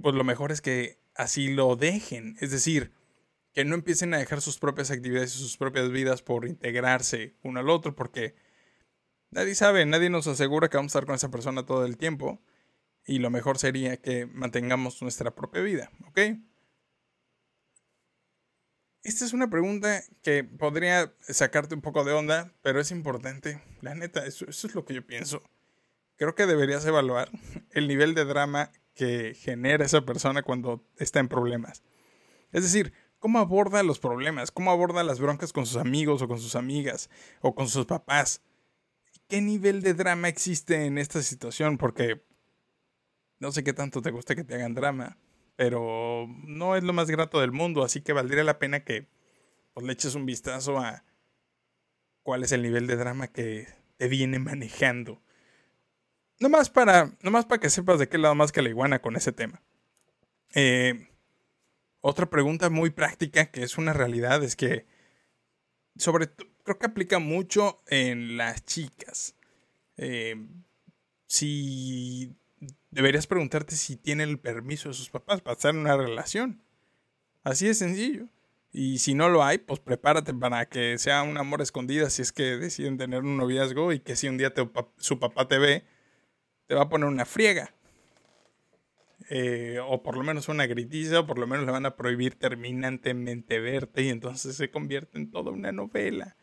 pues 0.00 0.14
lo 0.14 0.24
mejor 0.24 0.52
es 0.52 0.60
que 0.60 0.98
así 1.14 1.48
lo 1.48 1.76
dejen. 1.76 2.36
Es 2.40 2.50
decir, 2.50 2.92
que 3.52 3.64
no 3.64 3.74
empiecen 3.74 4.14
a 4.14 4.18
dejar 4.18 4.40
sus 4.40 4.58
propias 4.58 4.90
actividades 4.90 5.34
y 5.34 5.38
sus 5.38 5.56
propias 5.56 5.90
vidas 5.90 6.22
por 6.22 6.46
integrarse 6.46 7.34
uno 7.42 7.60
al 7.60 7.70
otro, 7.70 7.96
porque 7.96 8.34
Nadie 9.30 9.54
sabe, 9.54 9.86
nadie 9.86 10.10
nos 10.10 10.26
asegura 10.26 10.68
que 10.68 10.76
vamos 10.76 10.90
a 10.90 10.98
estar 10.98 11.06
con 11.06 11.14
esa 11.14 11.30
persona 11.30 11.64
todo 11.64 11.84
el 11.84 11.96
tiempo. 11.96 12.42
Y 13.06 13.18
lo 13.18 13.30
mejor 13.30 13.58
sería 13.58 13.96
que 13.96 14.26
mantengamos 14.26 15.00
nuestra 15.02 15.34
propia 15.34 15.62
vida, 15.62 15.90
¿ok? 16.08 16.20
Esta 19.02 19.24
es 19.24 19.32
una 19.32 19.48
pregunta 19.48 20.02
que 20.22 20.44
podría 20.44 21.14
sacarte 21.20 21.74
un 21.74 21.80
poco 21.80 22.04
de 22.04 22.12
onda, 22.12 22.52
pero 22.62 22.80
es 22.80 22.90
importante. 22.90 23.62
La 23.80 23.94
neta, 23.94 24.26
eso, 24.26 24.44
es 24.46 24.74
lo 24.74 24.84
que 24.84 24.92
yo 24.92 25.06
pienso. 25.06 25.42
Creo 26.16 26.34
que 26.34 26.44
deberías 26.44 26.84
evaluar 26.84 27.30
el 27.70 27.88
nivel 27.88 28.14
de 28.14 28.26
drama 28.26 28.70
que 28.94 29.34
genera 29.34 29.86
esa 29.86 30.04
persona 30.04 30.42
cuando 30.42 30.84
está 30.98 31.18
en 31.18 31.28
problemas. 31.28 31.82
Es 32.52 32.62
decir, 32.62 32.92
cómo 33.18 33.38
aborda 33.38 33.82
los 33.82 33.98
problemas, 33.98 34.50
cómo 34.50 34.70
aborda 34.70 35.02
las 35.02 35.18
broncas 35.18 35.54
con 35.54 35.64
sus 35.64 35.76
amigos 35.78 36.20
o 36.20 36.28
con 36.28 36.38
sus 36.38 36.54
amigas 36.54 37.08
o 37.40 37.54
con 37.54 37.68
sus 37.68 37.86
papás. 37.86 38.42
¿Qué 39.28 39.40
nivel 39.40 39.80
de 39.80 39.94
drama 39.94 40.28
existe 40.28 40.84
en 40.84 40.98
esta 40.98 41.22
situación? 41.22 41.78
Porque 41.78 42.22
no 43.38 43.50
sé 43.50 43.64
qué 43.64 43.72
tanto 43.72 44.02
te 44.02 44.10
gusta 44.10 44.34
que 44.34 44.44
te 44.44 44.56
hagan 44.56 44.74
drama, 44.74 45.16
pero 45.60 46.26
no 46.46 46.74
es 46.74 46.82
lo 46.84 46.94
más 46.94 47.10
grato 47.10 47.38
del 47.38 47.52
mundo, 47.52 47.84
así 47.84 48.00
que 48.00 48.14
valdría 48.14 48.44
la 48.44 48.58
pena 48.58 48.82
que 48.82 49.08
pues, 49.74 49.84
le 49.84 49.92
eches 49.92 50.14
un 50.14 50.24
vistazo 50.24 50.78
a 50.78 51.04
cuál 52.22 52.44
es 52.44 52.52
el 52.52 52.62
nivel 52.62 52.86
de 52.86 52.96
drama 52.96 53.28
que 53.28 53.68
te 53.98 54.08
viene 54.08 54.38
manejando. 54.38 55.20
Nomás 56.38 56.70
para, 56.70 57.14
nomás 57.20 57.44
para 57.44 57.60
que 57.60 57.68
sepas 57.68 57.98
de 57.98 58.08
qué 58.08 58.16
lado 58.16 58.34
más 58.34 58.52
que 58.52 58.62
la 58.62 58.70
iguana 58.70 59.02
con 59.02 59.16
ese 59.16 59.32
tema. 59.32 59.60
Eh, 60.54 61.10
otra 62.00 62.30
pregunta 62.30 62.70
muy 62.70 62.88
práctica 62.88 63.50
que 63.50 63.62
es 63.62 63.76
una 63.76 63.92
realidad 63.92 64.42
es 64.42 64.56
que 64.56 64.86
sobre 65.94 66.30
creo 66.62 66.78
que 66.78 66.86
aplica 66.86 67.18
mucho 67.18 67.82
en 67.86 68.38
las 68.38 68.64
chicas. 68.64 69.36
Eh, 69.98 70.36
si 71.26 72.34
deberías 72.90 73.26
preguntarte 73.26 73.76
si 73.76 73.96
tiene 73.96 74.24
el 74.24 74.38
permiso 74.38 74.88
de 74.88 74.94
sus 74.94 75.10
papás 75.10 75.40
para 75.40 75.54
estar 75.54 75.74
en 75.74 75.80
una 75.80 75.96
relación. 75.96 76.62
Así 77.42 77.66
de 77.66 77.74
sencillo. 77.74 78.26
Y 78.72 78.98
si 78.98 79.14
no 79.14 79.28
lo 79.28 79.42
hay, 79.42 79.58
pues 79.58 79.80
prepárate 79.80 80.32
para 80.32 80.68
que 80.68 80.96
sea 80.98 81.22
un 81.22 81.36
amor 81.38 81.60
escondido 81.60 82.08
si 82.08 82.22
es 82.22 82.30
que 82.30 82.56
deciden 82.56 82.98
tener 82.98 83.22
un 83.22 83.36
noviazgo 83.36 83.92
y 83.92 84.00
que 84.00 84.14
si 84.14 84.28
un 84.28 84.38
día 84.38 84.52
su 84.98 85.18
papá 85.18 85.48
te 85.48 85.58
ve, 85.58 85.84
te 86.66 86.74
va 86.74 86.82
a 86.82 86.88
poner 86.88 87.08
una 87.08 87.24
friega. 87.24 87.74
Eh, 89.28 89.78
o 89.84 90.02
por 90.02 90.16
lo 90.16 90.22
menos 90.22 90.48
una 90.48 90.66
gritiza, 90.66 91.20
o 91.20 91.26
por 91.26 91.38
lo 91.38 91.46
menos 91.46 91.66
le 91.66 91.72
van 91.72 91.86
a 91.86 91.96
prohibir 91.96 92.36
terminantemente 92.36 93.60
verte 93.60 94.02
y 94.02 94.08
entonces 94.08 94.56
se 94.56 94.70
convierte 94.70 95.18
en 95.18 95.30
toda 95.30 95.50
una 95.50 95.72
novela. 95.72 96.36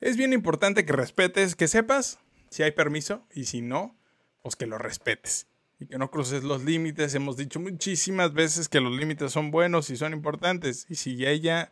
Es 0.00 0.16
bien 0.16 0.32
importante 0.32 0.84
que 0.84 0.92
respetes, 0.92 1.54
que 1.54 1.68
sepas 1.68 2.18
si 2.50 2.62
hay 2.62 2.72
permiso 2.72 3.26
y 3.32 3.44
si 3.44 3.62
no, 3.62 3.96
pues 4.42 4.56
que 4.56 4.66
lo 4.66 4.78
respetes 4.78 5.51
y 5.82 5.86
que 5.86 5.98
no 5.98 6.10
cruces 6.10 6.44
los 6.44 6.62
límites. 6.62 7.14
Hemos 7.14 7.36
dicho 7.36 7.58
muchísimas 7.58 8.32
veces 8.32 8.68
que 8.68 8.80
los 8.80 8.92
límites 8.92 9.32
son 9.32 9.50
buenos 9.50 9.90
y 9.90 9.96
son 9.96 10.12
importantes 10.12 10.86
y 10.88 10.94
si 10.94 11.26
ella 11.26 11.70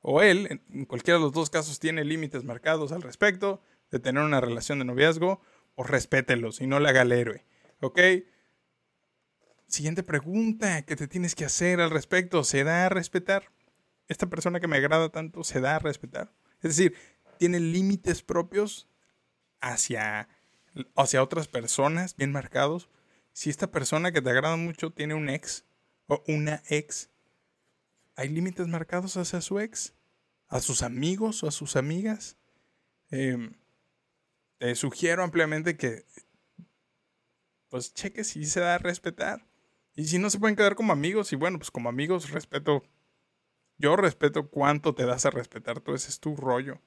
o 0.00 0.22
él, 0.22 0.62
en 0.70 0.84
cualquiera 0.84 1.18
de 1.18 1.24
los 1.24 1.32
dos 1.32 1.50
casos, 1.50 1.78
tiene 1.78 2.04
límites 2.04 2.44
marcados 2.44 2.92
al 2.92 3.02
respecto 3.02 3.60
de 3.90 3.98
tener 3.98 4.22
una 4.22 4.40
relación 4.40 4.78
de 4.78 4.84
noviazgo, 4.84 5.40
pues 5.74 5.90
respételos 5.90 6.60
y 6.60 6.66
no 6.66 6.80
le 6.80 6.88
haga 6.88 7.02
el 7.02 7.12
héroe. 7.12 7.44
¿Ok? 7.80 8.00
Siguiente 9.66 10.02
pregunta 10.02 10.82
que 10.82 10.96
te 10.96 11.08
tienes 11.08 11.34
que 11.34 11.44
hacer 11.44 11.80
al 11.80 11.90
respecto. 11.90 12.44
¿Se 12.44 12.64
da 12.64 12.86
a 12.86 12.88
respetar? 12.88 13.50
Esta 14.08 14.28
persona 14.28 14.60
que 14.60 14.68
me 14.68 14.76
agrada 14.76 15.08
tanto, 15.08 15.44
¿se 15.44 15.60
da 15.60 15.76
a 15.76 15.78
respetar? 15.78 16.32
Es 16.62 16.76
decir, 16.76 16.94
¿tiene 17.38 17.58
límites 17.58 18.22
propios 18.22 18.88
hacia, 19.60 20.28
hacia 20.96 21.22
otras 21.22 21.48
personas 21.48 22.16
bien 22.16 22.32
marcados? 22.32 22.88
Si 23.32 23.50
esta 23.50 23.70
persona 23.70 24.12
que 24.12 24.20
te 24.20 24.30
agrada 24.30 24.56
mucho 24.56 24.90
tiene 24.90 25.14
un 25.14 25.28
ex 25.28 25.64
o 26.06 26.22
una 26.28 26.62
ex, 26.68 27.10
¿hay 28.14 28.28
límites 28.28 28.68
marcados 28.68 29.16
hacia 29.16 29.40
su 29.40 29.58
ex? 29.58 29.94
¿A 30.48 30.60
sus 30.60 30.82
amigos 30.82 31.42
o 31.42 31.48
a 31.48 31.50
sus 31.50 31.76
amigas? 31.76 32.36
Em, 33.10 33.54
te 34.58 34.74
sugiero 34.74 35.22
ampliamente 35.22 35.76
que 35.76 36.04
pues 37.68 37.94
cheque 37.94 38.22
si 38.22 38.44
se 38.44 38.60
da 38.60 38.74
a 38.74 38.78
respetar. 38.78 39.46
Y 39.94 40.04
si 40.04 40.18
no 40.18 40.28
se 40.28 40.38
pueden 40.38 40.56
quedar 40.56 40.74
como 40.74 40.92
amigos, 40.92 41.32
y 41.32 41.36
bueno, 41.36 41.58
pues 41.58 41.70
como 41.70 41.88
amigos 41.88 42.30
respeto, 42.30 42.82
yo 43.78 43.96
respeto 43.96 44.48
cuánto 44.48 44.94
te 44.94 45.06
das 45.06 45.24
a 45.24 45.30
respetar, 45.30 45.80
tú 45.80 45.94
ese 45.94 46.10
es 46.10 46.20
tu 46.20 46.36
rollo. 46.36 46.80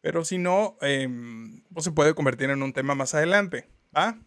Pero 0.00 0.24
si 0.24 0.38
no, 0.38 0.78
em, 0.80 1.62
pues 1.74 1.84
se 1.84 1.92
puede 1.92 2.14
convertir 2.14 2.48
en 2.48 2.62
un 2.62 2.72
tema 2.72 2.94
más 2.94 3.14
adelante, 3.14 3.68
¿va? 3.94 4.18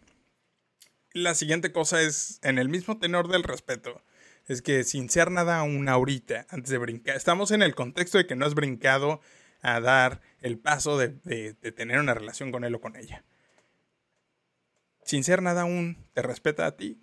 La 1.13 1.33
siguiente 1.35 1.71
cosa 1.71 2.01
es, 2.01 2.39
en 2.43 2.59
el 2.59 2.69
mismo 2.69 2.99
tenor 2.99 3.27
del 3.29 3.43
respeto, 3.43 4.03
es 4.47 4.61
que 4.61 4.83
sin 4.83 5.09
ser 5.09 5.31
nada 5.31 5.59
aún 5.59 5.89
ahorita, 5.89 6.45
antes 6.49 6.69
de 6.71 6.77
brincar, 6.77 7.15
estamos 7.15 7.51
en 7.51 7.61
el 7.61 7.75
contexto 7.75 8.17
de 8.17 8.27
que 8.27 8.35
no 8.35 8.45
has 8.45 8.55
brincado 8.55 9.21
a 9.61 9.79
dar 9.79 10.21
el 10.41 10.57
paso 10.57 10.97
de 10.97 11.09
tener 11.75 11.99
una 11.99 12.13
relación 12.13 12.51
con 12.51 12.63
él 12.63 12.75
o 12.75 12.81
con 12.81 12.95
ella. 12.95 13.23
sin 15.03 15.23
ser 15.23 15.41
nada 15.41 15.61
aún, 15.61 16.05
te 16.13 16.21
respeta 16.21 16.67
a 16.67 16.77
ti. 16.77 16.99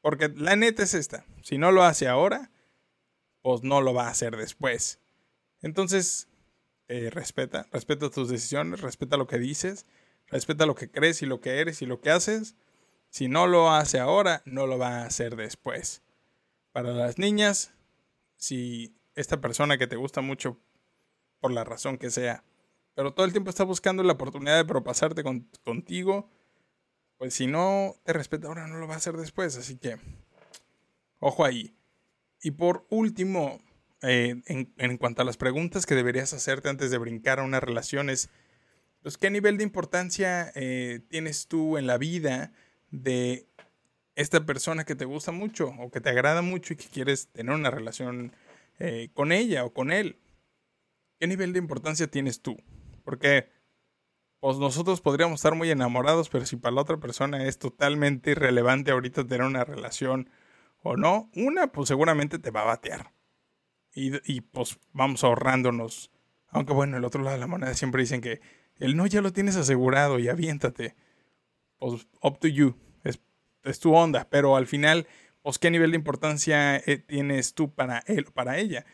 Porque 0.00 0.28
la 0.28 0.54
neta 0.54 0.84
es 0.84 0.94
esta. 0.94 1.24
Si 1.42 1.58
no 1.58 1.72
lo 1.72 1.82
hace 1.82 2.06
ahora, 2.06 2.52
pues 3.42 3.64
no 3.64 3.80
lo 3.80 3.92
va 3.92 4.06
a 4.06 4.10
hacer 4.10 4.36
después. 4.36 5.00
Entonces, 5.60 6.28
eh, 6.88 7.10
respeta, 7.10 7.66
respeta 7.72 8.10
tus 8.10 8.28
decisiones, 8.28 8.80
respeta 8.80 9.16
lo 9.16 9.26
que 9.26 9.38
dices, 9.38 9.86
respeta 10.28 10.66
lo 10.66 10.76
que 10.76 10.88
crees 10.88 11.22
y 11.22 11.26
lo 11.26 11.40
que 11.40 11.58
eres 11.60 11.82
y 11.82 11.86
lo 11.86 12.00
que 12.00 12.10
haces. 12.10 12.54
Si 13.16 13.28
no 13.28 13.46
lo 13.46 13.70
hace 13.70 13.98
ahora, 13.98 14.42
no 14.44 14.66
lo 14.66 14.76
va 14.76 14.98
a 14.98 15.06
hacer 15.06 15.36
después. 15.36 16.02
Para 16.72 16.92
las 16.92 17.16
niñas, 17.16 17.72
si 18.36 18.94
esta 19.14 19.40
persona 19.40 19.78
que 19.78 19.86
te 19.86 19.96
gusta 19.96 20.20
mucho, 20.20 20.58
por 21.40 21.50
la 21.50 21.64
razón 21.64 21.96
que 21.96 22.10
sea, 22.10 22.44
pero 22.94 23.14
todo 23.14 23.24
el 23.24 23.32
tiempo 23.32 23.48
está 23.48 23.64
buscando 23.64 24.02
la 24.02 24.12
oportunidad 24.12 24.58
de 24.58 24.66
propasarte 24.66 25.24
contigo, 25.64 26.28
pues 27.16 27.32
si 27.32 27.46
no 27.46 27.96
te 28.04 28.12
respeta 28.12 28.48
ahora, 28.48 28.66
no 28.66 28.76
lo 28.76 28.86
va 28.86 28.92
a 28.92 28.98
hacer 28.98 29.16
después. 29.16 29.56
Así 29.56 29.78
que, 29.78 29.96
ojo 31.18 31.46
ahí. 31.46 31.74
Y 32.42 32.50
por 32.50 32.86
último, 32.90 33.62
eh, 34.02 34.42
en, 34.44 34.98
cuanto 34.98 35.22
a 35.22 35.24
las 35.24 35.38
preguntas 35.38 35.86
que 35.86 35.94
deberías 35.94 36.34
hacerte 36.34 36.68
antes 36.68 36.90
de 36.90 36.98
brincar 36.98 37.38
a 37.38 37.44
una 37.44 37.60
relación 37.60 38.10
es, 38.10 38.28
pues, 39.00 39.16
¿qué 39.16 39.30
nivel 39.30 39.56
de 39.56 39.64
importancia 39.64 40.52
eh, 40.54 41.00
tienes 41.08 41.46
tú 41.46 41.78
en 41.78 41.86
la 41.86 41.96
vida 41.96 42.52
de 43.02 43.46
esta 44.14 44.44
persona 44.46 44.84
que 44.84 44.94
te 44.94 45.04
gusta 45.04 45.32
mucho 45.32 45.74
o 45.78 45.90
que 45.90 46.00
te 46.00 46.08
agrada 46.08 46.42
mucho 46.42 46.72
y 46.72 46.76
que 46.76 46.88
quieres 46.88 47.28
tener 47.28 47.54
una 47.54 47.70
relación 47.70 48.32
eh, 48.78 49.10
con 49.14 49.32
ella 49.32 49.64
o 49.64 49.72
con 49.72 49.92
él? 49.92 50.18
¿Qué 51.18 51.26
nivel 51.26 51.52
de 51.52 51.58
importancia 51.58 52.06
tienes 52.06 52.40
tú? 52.40 52.56
Porque 53.04 53.48
pues 54.40 54.58
nosotros 54.58 55.00
podríamos 55.00 55.40
estar 55.40 55.54
muy 55.54 55.70
enamorados, 55.70 56.28
pero 56.28 56.44
si 56.46 56.56
para 56.56 56.74
la 56.74 56.82
otra 56.82 56.98
persona 56.98 57.44
es 57.44 57.58
totalmente 57.58 58.32
irrelevante 58.32 58.90
ahorita 58.90 59.26
tener 59.26 59.46
una 59.46 59.64
relación 59.64 60.30
o 60.82 60.96
no, 60.96 61.30
una 61.34 61.72
pues 61.72 61.88
seguramente 61.88 62.38
te 62.38 62.50
va 62.50 62.62
a 62.62 62.66
batear. 62.66 63.12
Y, 63.94 64.12
y 64.30 64.42
pues 64.42 64.78
vamos 64.92 65.24
ahorrándonos. 65.24 66.10
Aunque 66.48 66.72
bueno, 66.72 66.96
el 66.96 67.04
otro 67.04 67.22
lado 67.22 67.34
de 67.34 67.40
la 67.40 67.46
moneda 67.46 67.74
siempre 67.74 68.02
dicen 68.02 68.20
que 68.20 68.40
el 68.78 68.96
no 68.96 69.06
ya 69.06 69.22
lo 69.22 69.32
tienes 69.32 69.56
asegurado 69.56 70.18
y 70.18 70.28
aviéntate. 70.28 70.94
Pues 71.78 72.06
up 72.22 72.38
to 72.38 72.48
you. 72.48 72.76
Es, 73.66 73.80
tu 73.80 73.94
onda. 73.94 74.28
Pero 74.30 74.56
al 74.56 74.66
final, 74.66 75.06
pues 75.42 75.58
qué 75.58 75.70
nivel 75.70 75.90
de 75.90 75.96
importancia 75.96 76.76
eh, 76.76 76.98
tienes 76.98 77.54
tú 77.54 77.74
para 77.74 78.02
él 78.06 78.26
o 78.28 78.32
para 78.32 78.58
ella. 78.58 78.84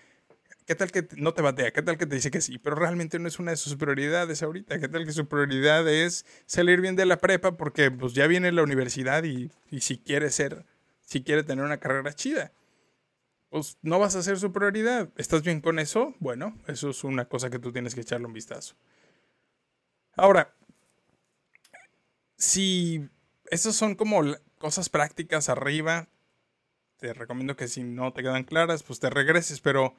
¿Qué 0.67 0.75
tal 0.75 0.93
que 0.93 1.09
no 1.17 1.35
te 1.35 1.43
batea? 1.43 1.73
¿Qué 1.73 1.83
tal 1.83 1.99
que 1.99 2.07
te 2.07 2.15
dice 2.15 2.31
que 2.31 2.41
sí? 2.41 2.59
Pero 2.59 2.77
realmente 2.77 3.19
no 3.19 3.27
es 3.29 3.39
una 3.39 3.51
de 3.51 3.57
sus 3.57 3.77
prioridades 3.77 4.43
ahorita. 4.43 4.79
¿Qué 4.79 4.89
tal 4.89 5.05
que 5.05 5.13
su 5.13 5.27
prioridad 5.27 5.89
es 5.89 6.25
salir 6.47 6.81
bien 6.81 6.95
de 6.95 7.05
la 7.05 7.19
prepa 7.19 7.57
porque 7.57 7.91
pues 7.91 8.15
ya 8.15 8.27
viene 8.27 8.53
la 8.53 8.63
universidad 8.63 9.25
y, 9.25 9.51
y 9.71 9.81
si 9.81 9.99
quiere 9.99 10.31
ser, 10.31 10.65
si 11.01 11.25
quiere 11.25 11.43
tener 11.43 11.65
una 11.65 11.79
carrera 11.79 12.13
chida? 12.13 12.53
Pues 13.51 13.77
no 13.83 13.99
vas 13.99 14.15
a 14.15 14.23
ser 14.23 14.39
su 14.39 14.53
prioridad. 14.53 15.11
¿Estás 15.17 15.43
bien 15.43 15.61
con 15.61 15.79
eso? 15.79 16.15
Bueno, 16.21 16.57
eso 16.69 16.91
es 16.91 17.05
una 17.05 17.27
cosa 17.27 17.51
que 17.51 17.59
tú 17.59 17.73
tienes 17.73 17.95
que 17.95 18.01
echarle 18.03 18.27
un 18.27 18.33
vistazo. 18.33 18.77
Ahora, 20.17 20.55
si 22.37 23.09
esas 23.51 23.75
son 23.75 23.95
como 23.95 24.23
cosas 24.63 24.89
prácticas 24.89 25.49
arriba, 25.49 26.09
te 26.97 27.13
recomiendo 27.13 27.57
que 27.57 27.67
si 27.67 27.83
no 27.83 28.13
te 28.13 28.23
quedan 28.23 28.45
claras, 28.45 28.85
pues 28.85 29.01
te 29.01 29.11
regreses, 29.11 29.61
pero 29.61 29.97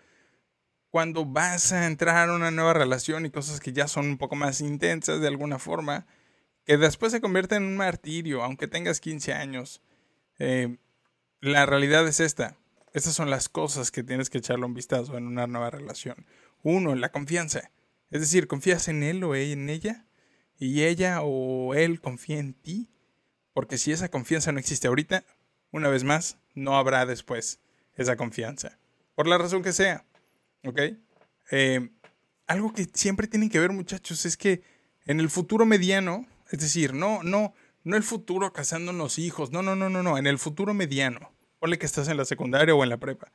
cuando 0.90 1.26
vas 1.26 1.74
a 1.74 1.86
entrar 1.86 2.30
a 2.30 2.34
una 2.34 2.50
nueva 2.50 2.72
relación 2.72 3.26
y 3.26 3.30
cosas 3.30 3.60
que 3.60 3.74
ya 3.74 3.90
son 3.90 4.06
un 4.06 4.18
poco 4.18 4.38
más 4.38 4.62
intensas 4.62 5.20
de 5.20 5.28
alguna 5.28 5.60
forma, 5.60 6.08
que 6.64 6.78
después 6.78 7.12
se 7.12 7.20
convierte 7.20 7.56
en 7.56 7.64
un 7.64 7.76
martirio, 7.76 8.42
aunque 8.42 8.70
tengas 8.70 9.02
15 9.02 9.34
años. 9.34 9.82
Eh, 10.40 10.78
la 11.42 11.66
realidad 11.66 12.08
es 12.08 12.22
esta. 12.22 12.56
Estas 12.94 13.14
son 13.16 13.30
las 13.30 13.50
cosas 13.50 13.92
que 13.92 14.02
tienes 14.02 14.30
que 14.30 14.38
echarle 14.38 14.66
un 14.66 14.74
vistazo 14.74 15.18
en 15.18 15.28
una 15.28 15.46
nueva 15.46 15.72
relación. 15.72 16.26
Uno, 16.62 16.96
la 16.96 17.12
confianza. 17.12 17.70
Es 18.12 18.22
decir, 18.22 18.48
confías 18.48 18.88
en 18.88 19.04
él 19.04 19.26
o 19.26 19.36
en 19.36 19.70
ella 19.70 20.06
y 20.58 20.84
ella 20.84 21.20
o 21.22 21.74
él 21.74 22.00
confía 22.00 22.40
en 22.40 22.54
ti. 22.54 22.93
Porque 23.54 23.78
si 23.78 23.92
esa 23.92 24.10
confianza 24.10 24.52
no 24.52 24.60
existe 24.60 24.88
ahorita, 24.88 25.24
una 25.72 25.90
vez 25.90 26.04
más, 26.04 26.38
no 26.56 26.78
habrá 26.78 27.06
después 27.06 27.60
esa 27.96 28.16
confianza. 28.16 28.78
Por 29.16 29.28
la 29.28 29.38
razón 29.38 29.64
que 29.64 29.74
sea. 29.74 30.06
¿Ok? 30.66 30.80
Eh, 31.52 31.90
algo 32.48 32.74
que 32.74 32.88
siempre 32.94 33.28
tienen 33.28 33.50
que 33.50 33.60
ver, 33.60 33.72
muchachos, 33.72 34.26
es 34.26 34.38
que 34.38 34.64
en 35.06 35.20
el 35.20 35.30
futuro 35.30 35.66
mediano, 35.66 36.26
es 36.52 36.60
decir, 36.60 36.94
no, 36.94 37.24
no, 37.24 37.54
no 37.84 37.98
el 37.98 38.04
futuro 38.04 38.54
casándonos 38.54 39.20
hijos, 39.20 39.52
no, 39.52 39.62
no, 39.62 39.76
no, 39.76 39.90
no, 39.90 40.04
no, 40.04 40.18
en 40.18 40.28
el 40.28 40.40
futuro 40.40 40.74
mediano, 40.74 41.32
ponle 41.60 41.78
que 41.78 41.86
estás 41.86 42.08
en 42.08 42.18
la 42.18 42.26
secundaria 42.26 42.76
o 42.76 42.84
en 42.84 42.90
la 42.90 42.98
prepa, 42.98 43.32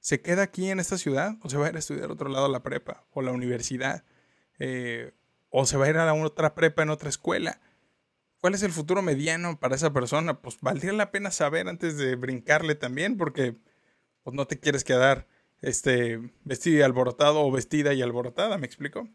¿se 0.00 0.20
queda 0.20 0.42
aquí 0.42 0.70
en 0.70 0.80
esta 0.80 0.98
ciudad 0.98 1.36
o 1.42 1.48
se 1.48 1.56
va 1.56 1.66
a 1.66 1.70
ir 1.70 1.76
a 1.76 1.78
estudiar 1.78 2.10
a 2.10 2.12
otro 2.12 2.28
lado 2.28 2.48
la 2.48 2.62
prepa 2.62 3.04
o 3.12 3.22
la 3.22 3.32
universidad? 3.32 4.04
Eh, 4.58 5.12
o 5.50 5.66
se 5.66 5.76
va 5.76 5.86
a 5.86 5.90
ir 5.90 5.96
a 5.96 6.06
la 6.06 6.14
otra 6.14 6.54
prepa 6.54 6.82
en 6.82 6.90
otra 6.90 7.08
escuela. 7.08 7.60
¿Cuál 8.42 8.54
es 8.54 8.64
el 8.64 8.72
futuro 8.72 9.02
mediano 9.02 9.60
para 9.60 9.76
esa 9.76 9.92
persona? 9.92 10.42
Pues 10.42 10.58
valdría 10.60 10.92
la 10.92 11.12
pena 11.12 11.30
saber 11.30 11.68
antes 11.68 11.96
de 11.96 12.16
brincarle 12.16 12.74
también, 12.74 13.16
porque 13.16 13.54
pues, 14.24 14.34
no 14.34 14.48
te 14.48 14.58
quieres 14.58 14.82
quedar 14.82 15.28
este, 15.60 16.18
vestido 16.42 16.80
y 16.80 16.82
alborotado 16.82 17.40
o 17.40 17.52
vestida 17.52 17.94
y 17.94 18.02
alborotada, 18.02 18.58
¿me 18.58 18.66
explico? 18.66 19.08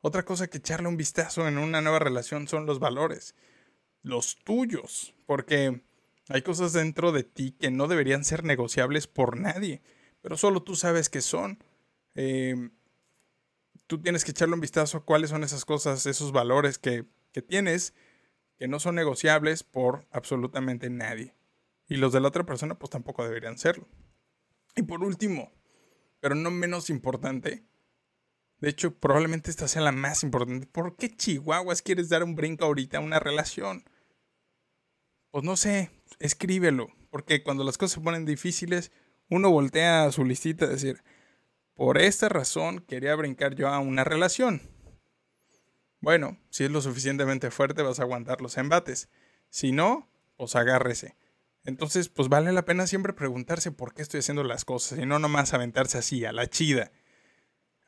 Otra 0.00 0.24
cosa 0.24 0.46
que 0.46 0.56
echarle 0.56 0.88
un 0.88 0.96
vistazo 0.96 1.46
en 1.46 1.58
una 1.58 1.82
nueva 1.82 1.98
relación 1.98 2.48
son 2.48 2.64
los 2.64 2.78
valores, 2.78 3.34
los 4.00 4.38
tuyos, 4.42 5.14
porque 5.26 5.82
hay 6.30 6.40
cosas 6.40 6.72
dentro 6.72 7.12
de 7.12 7.24
ti 7.24 7.52
que 7.60 7.70
no 7.70 7.88
deberían 7.88 8.24
ser 8.24 8.42
negociables 8.42 9.06
por 9.06 9.36
nadie, 9.36 9.82
pero 10.22 10.38
solo 10.38 10.62
tú 10.62 10.76
sabes 10.76 11.10
que 11.10 11.20
son. 11.20 11.62
Em, 12.14 12.70
tú 13.86 14.00
tienes 14.00 14.24
que 14.24 14.30
echarle 14.30 14.54
un 14.54 14.62
vistazo 14.62 14.96
a 14.96 15.04
cuáles 15.04 15.28
son 15.28 15.44
esas 15.44 15.66
cosas, 15.66 16.06
esos 16.06 16.32
valores 16.32 16.78
que, 16.78 17.04
que 17.32 17.42
tienes, 17.42 17.92
que 18.58 18.68
no 18.68 18.80
son 18.80 18.94
negociables 18.94 19.62
por 19.62 20.06
absolutamente 20.10 20.90
nadie. 20.90 21.34
Y 21.88 21.96
los 21.96 22.12
de 22.12 22.20
la 22.20 22.28
otra 22.28 22.44
persona 22.44 22.78
pues 22.78 22.90
tampoco 22.90 23.24
deberían 23.24 23.58
serlo. 23.58 23.86
Y 24.74 24.82
por 24.82 25.02
último, 25.02 25.52
pero 26.20 26.34
no 26.34 26.50
menos 26.50 26.90
importante. 26.90 27.64
De 28.58 28.70
hecho, 28.70 28.94
probablemente 28.98 29.50
esta 29.50 29.68
sea 29.68 29.82
la 29.82 29.92
más 29.92 30.22
importante. 30.22 30.66
¿Por 30.66 30.96
qué 30.96 31.14
Chihuahuas 31.14 31.82
quieres 31.82 32.08
dar 32.08 32.24
un 32.24 32.34
brinco 32.34 32.64
ahorita 32.64 32.98
a 32.98 33.02
una 33.02 33.18
relación? 33.18 33.84
Pues 35.30 35.44
no 35.44 35.56
sé, 35.56 35.90
escríbelo. 36.18 36.88
Porque 37.10 37.42
cuando 37.42 37.64
las 37.64 37.78
cosas 37.78 37.92
se 37.92 38.00
ponen 38.00 38.24
difíciles, 38.24 38.92
uno 39.28 39.50
voltea 39.50 40.04
a 40.04 40.12
su 40.12 40.24
listita 40.24 40.66
y 40.66 40.68
decir, 40.68 41.02
por 41.74 41.98
esta 41.98 42.28
razón 42.28 42.80
quería 42.80 43.14
brincar 43.14 43.54
yo 43.54 43.68
a 43.68 43.78
una 43.78 44.04
relación. 44.04 44.62
Bueno, 46.06 46.38
si 46.50 46.62
es 46.62 46.70
lo 46.70 46.80
suficientemente 46.82 47.50
fuerte 47.50 47.82
vas 47.82 47.98
a 47.98 48.04
aguantar 48.04 48.40
los 48.40 48.58
embates. 48.58 49.08
Si 49.50 49.72
no, 49.72 50.08
pues 50.36 50.54
agárrese. 50.54 51.16
Entonces, 51.64 52.08
pues 52.08 52.28
vale 52.28 52.52
la 52.52 52.64
pena 52.64 52.86
siempre 52.86 53.12
preguntarse 53.12 53.72
por 53.72 53.92
qué 53.92 54.02
estoy 54.02 54.20
haciendo 54.20 54.44
las 54.44 54.64
cosas 54.64 55.00
y 55.00 55.04
no 55.04 55.18
nomás 55.18 55.52
aventarse 55.52 55.98
así, 55.98 56.24
a 56.24 56.30
la 56.30 56.48
chida. 56.48 56.92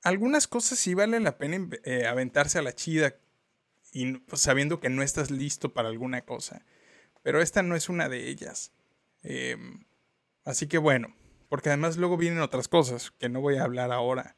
Algunas 0.03 0.49
cosas 0.49 0.81
sí 0.81 0.95
vale 0.95 1.21
la 1.21 1.39
pena 1.39 1.69
eh, 1.85 2.09
aventarse 2.09 2.59
a 2.59 2.63
la 2.63 2.73
chida 2.73 3.15
y 3.93 4.15
pues, 4.15 4.43
sabiendo 4.43 4.81
que 4.81 4.89
no 4.89 5.05
estás 5.05 5.31
listo 5.31 5.73
para 5.73 5.89
alguna 5.89 6.23
cosa. 6.23 6.67
Pero 7.23 7.41
esta 7.41 7.63
no 7.63 7.77
es 7.77 7.89
una 7.89 8.09
de 8.09 8.29
ellas. 8.29 8.73
Em, 9.23 9.85
así 10.45 10.67
que 10.67 10.79
bueno, 10.79 11.15
porque 11.49 11.69
además 11.69 11.97
luego 11.97 12.17
vienen 12.17 12.41
otras 12.41 12.67
cosas 12.67 13.13
que 13.13 13.29
no 13.29 13.41
voy 13.41 13.59
a 13.59 13.63
hablar 13.63 13.93
ahora. 13.93 14.35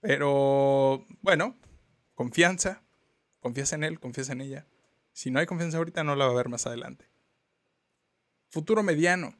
Pero 0.00 1.04
bueno, 1.22 1.56
confianza. 2.14 2.85
Confías 3.46 3.72
en 3.74 3.84
él, 3.84 4.00
confías 4.00 4.28
en 4.30 4.40
ella. 4.40 4.66
Si 5.12 5.30
no 5.30 5.38
hay 5.38 5.46
confianza 5.46 5.78
ahorita, 5.78 6.02
no 6.02 6.16
la 6.16 6.26
va 6.26 6.32
a 6.32 6.34
ver 6.34 6.48
más 6.48 6.66
adelante. 6.66 7.08
Futuro 8.48 8.82
mediano. 8.82 9.36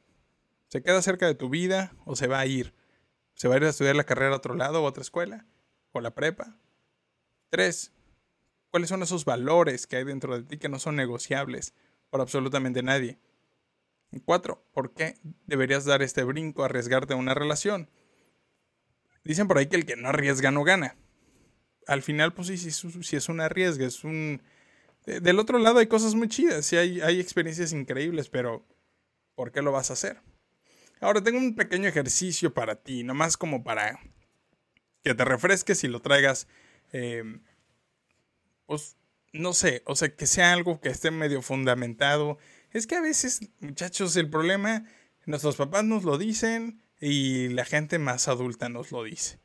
¿Se 0.69 0.81
queda 0.81 1.01
cerca 1.01 1.27
de 1.27 1.35
tu 1.35 1.49
vida 1.49 1.93
o 2.05 2.15
se 2.15 2.27
va 2.27 2.39
a 2.39 2.45
ir? 2.45 2.73
¿Se 3.33 3.49
va 3.49 3.55
a 3.55 3.57
ir 3.57 3.65
a 3.65 3.69
estudiar 3.69 3.97
la 3.97 4.05
carrera 4.05 4.31
a 4.31 4.37
otro 4.37 4.55
lado 4.55 4.81
o 4.81 4.85
a 4.85 4.89
otra 4.89 5.01
escuela? 5.01 5.45
¿O 5.91 5.99
la 5.99 6.15
prepa? 6.15 6.55
Tres. 7.49 7.91
¿Cuáles 8.71 8.87
son 8.87 9.03
esos 9.03 9.25
valores 9.25 9.87
que 9.87 9.97
hay 9.97 10.05
dentro 10.05 10.37
de 10.37 10.45
ti 10.45 10.57
que 10.57 10.69
no 10.69 10.79
son 10.79 10.95
negociables 10.95 11.73
por 12.09 12.21
absolutamente 12.21 12.83
nadie? 12.83 13.19
Cuatro. 14.23 14.63
¿Por 14.71 14.93
qué 14.93 15.17
deberías 15.47 15.83
dar 15.83 16.01
este 16.01 16.23
brinco, 16.23 16.63
arriesgarte 16.63 17.11
a 17.11 17.17
una 17.17 17.33
relación? 17.33 17.89
Dicen 19.25 19.49
por 19.49 19.57
ahí 19.57 19.65
que 19.65 19.75
el 19.75 19.85
que 19.85 19.97
no 19.97 20.07
arriesga 20.07 20.49
no 20.51 20.63
gana. 20.63 20.95
Al 21.87 22.03
final, 22.03 22.33
pues 22.33 22.49
sí, 22.49 22.57
sí, 22.57 23.15
es 23.15 23.29
un 23.29 23.39
arriesgue, 23.39 23.85
es 23.85 24.03
un... 24.03 24.41
Del 25.05 25.39
otro 25.39 25.57
lado 25.57 25.79
hay 25.79 25.87
cosas 25.87 26.15
muy 26.15 26.27
chidas, 26.27 26.65
sí 26.65 26.75
hay, 26.75 26.99
hay 26.99 27.21
experiencias 27.21 27.71
increíbles, 27.71 28.27
pero 28.27 28.67
¿por 29.35 29.53
qué 29.53 29.61
lo 29.61 29.71
vas 29.71 29.89
a 29.89 29.93
hacer? 29.93 30.21
Ahora 30.99 31.23
tengo 31.23 31.37
un 31.37 31.55
pequeño 31.55 31.87
ejercicio 31.87 32.53
para 32.53 32.75
ti, 32.75 33.03
nomás 33.03 33.37
como 33.37 33.63
para 33.63 33.99
que 35.03 35.15
te 35.15 35.23
refresques 35.23 35.83
y 35.85 35.87
lo 35.87 36.01
traigas, 36.01 36.47
em, 36.91 37.41
pues 38.65 38.97
no 39.31 39.53
sé, 39.53 39.81
o 39.85 39.95
sea, 39.95 40.13
que 40.13 40.27
sea 40.27 40.51
algo 40.51 40.81
que 40.81 40.89
esté 40.89 41.11
medio 41.11 41.41
fundamentado. 41.41 42.37
Es 42.71 42.87
que 42.87 42.95
a 42.95 43.01
veces, 43.01 43.41
muchachos, 43.59 44.15
el 44.17 44.29
problema, 44.29 44.85
nuestros 45.25 45.55
papás 45.55 45.85
nos 45.85 46.03
lo 46.03 46.17
dicen 46.17 46.81
y 46.99 47.49
la 47.49 47.63
gente 47.63 47.99
más 47.99 48.27
adulta 48.27 48.67
nos 48.67 48.91
lo 48.91 49.03
dice. 49.03 49.39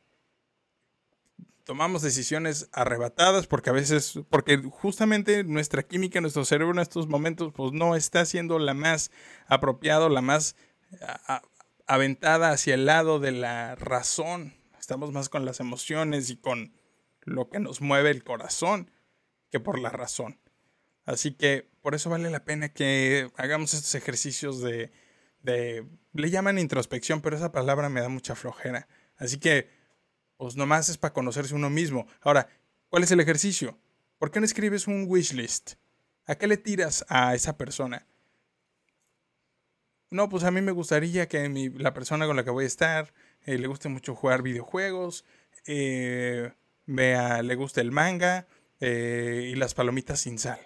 Tomamos 1.65 2.03
decisiones 2.03 2.69
arrebatadas 2.73 3.47
porque 3.47 3.71
a 3.71 3.73
veces, 3.73 4.21
porque 4.31 4.57
justamente 4.59 5.45
nuestra 5.45 5.83
química, 5.83 6.21
nuestro 6.21 6.45
cerebro 6.45 6.75
en 6.75 6.81
estos 6.81 7.07
momentos, 7.07 7.53
pues 7.55 7.73
no 7.73 7.95
está 7.95 8.25
siendo 8.25 8.59
la 8.59 8.75
más 8.75 9.11
apropiada, 9.47 10.09
la 10.09 10.23
más 10.23 10.57
aventada 11.87 12.51
hacia 12.51 12.75
el 12.75 12.87
lado 12.87 13.21
de 13.21 13.33
la 13.33 13.75
razón. 13.77 14.55
Estamos 14.81 15.13
más 15.13 15.29
con 15.29 15.45
las 15.45 15.61
emociones 15.61 16.31
y 16.31 16.37
con 16.37 16.73
lo 17.21 17.49
que 17.49 17.61
nos 17.61 17.81
mueve 17.81 18.11
el 18.11 18.25
corazón 18.25 18.91
que 19.51 19.61
por 19.61 19.79
la 19.79 19.91
razón. 19.91 20.41
Así 21.05 21.33
que 21.33 21.71
por 21.83 21.95
eso 21.95 22.11
vale 22.11 22.31
la 22.31 22.45
pena 22.45 22.71
que 22.71 23.31
hagamos 23.37 23.75
estos 23.75 23.95
ejercicios 23.95 24.61
de, 24.61 24.93
de, 25.43 25.87
le 26.13 26.31
llaman 26.31 26.59
introspección, 26.59 27.21
pero 27.21 27.37
esa 27.37 27.53
palabra 27.53 27.89
me 27.89 28.01
da 28.01 28.09
mucha 28.09 28.35
flojera. 28.35 28.89
Así 29.17 29.39
que, 29.39 29.69
pues 30.43 30.57
nomás 30.57 30.89
es 30.89 30.99
para 30.99 31.15
conocerse 31.15 31.55
uno 31.55 31.71
mismo. 31.71 32.09
Ahora, 32.21 32.49
¿cuál 32.89 33.05
es 33.05 33.13
el 33.13 33.21
ejercicio? 33.21 33.79
¿Por 34.19 34.33
qué 34.33 34.41
no 34.41 34.45
escribes 34.45 34.89
un 34.89 35.05
wish 35.07 35.35
list? 35.35 35.75
¿A 36.27 36.35
qué 36.35 36.49
le 36.49 36.57
tiras 36.57 37.05
a 37.09 37.37
esa 37.37 37.57
persona? 37.57 38.09
No, 40.11 40.29
pues 40.29 40.43
a 40.43 40.51
mí 40.51 40.61
me 40.61 40.73
gustaría 40.73 41.29
que 41.29 41.49
la 41.77 41.95
persona 41.95 42.27
con 42.27 42.35
la 42.35 42.43
que 42.43 42.51
voy 42.51 42.65
a 42.65 42.67
estar 42.67 43.15
eh, 43.47 43.57
le 43.57 43.69
guste 43.69 43.89
mucho 43.89 44.17
jugar 44.17 44.43
videojuegos, 44.43 45.25
eh, 45.69 46.53
vea, 46.87 47.41
le 47.43 47.55
guste 47.55 47.81
el 47.81 47.93
manga 47.93 48.49
eh, 48.81 49.49
y 49.53 49.55
las 49.55 49.75
palomitas 49.75 50.19
sin 50.19 50.41
sal. 50.41 50.59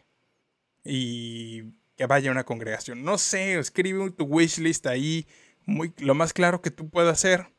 Y 0.84 1.64
que 1.98 2.06
vaya 2.06 2.30
a 2.30 2.32
una 2.32 2.44
congregación. 2.44 3.04
No 3.04 3.18
sé, 3.18 3.58
escribe 3.58 4.10
tu 4.12 4.24
wishlist 4.24 4.86
ahí, 4.86 5.26
muy, 5.66 5.92
lo 5.98 6.14
más 6.14 6.32
claro 6.32 6.62
que 6.62 6.70
tú 6.70 6.88
puedas 6.88 7.12
hacer. 7.12 7.54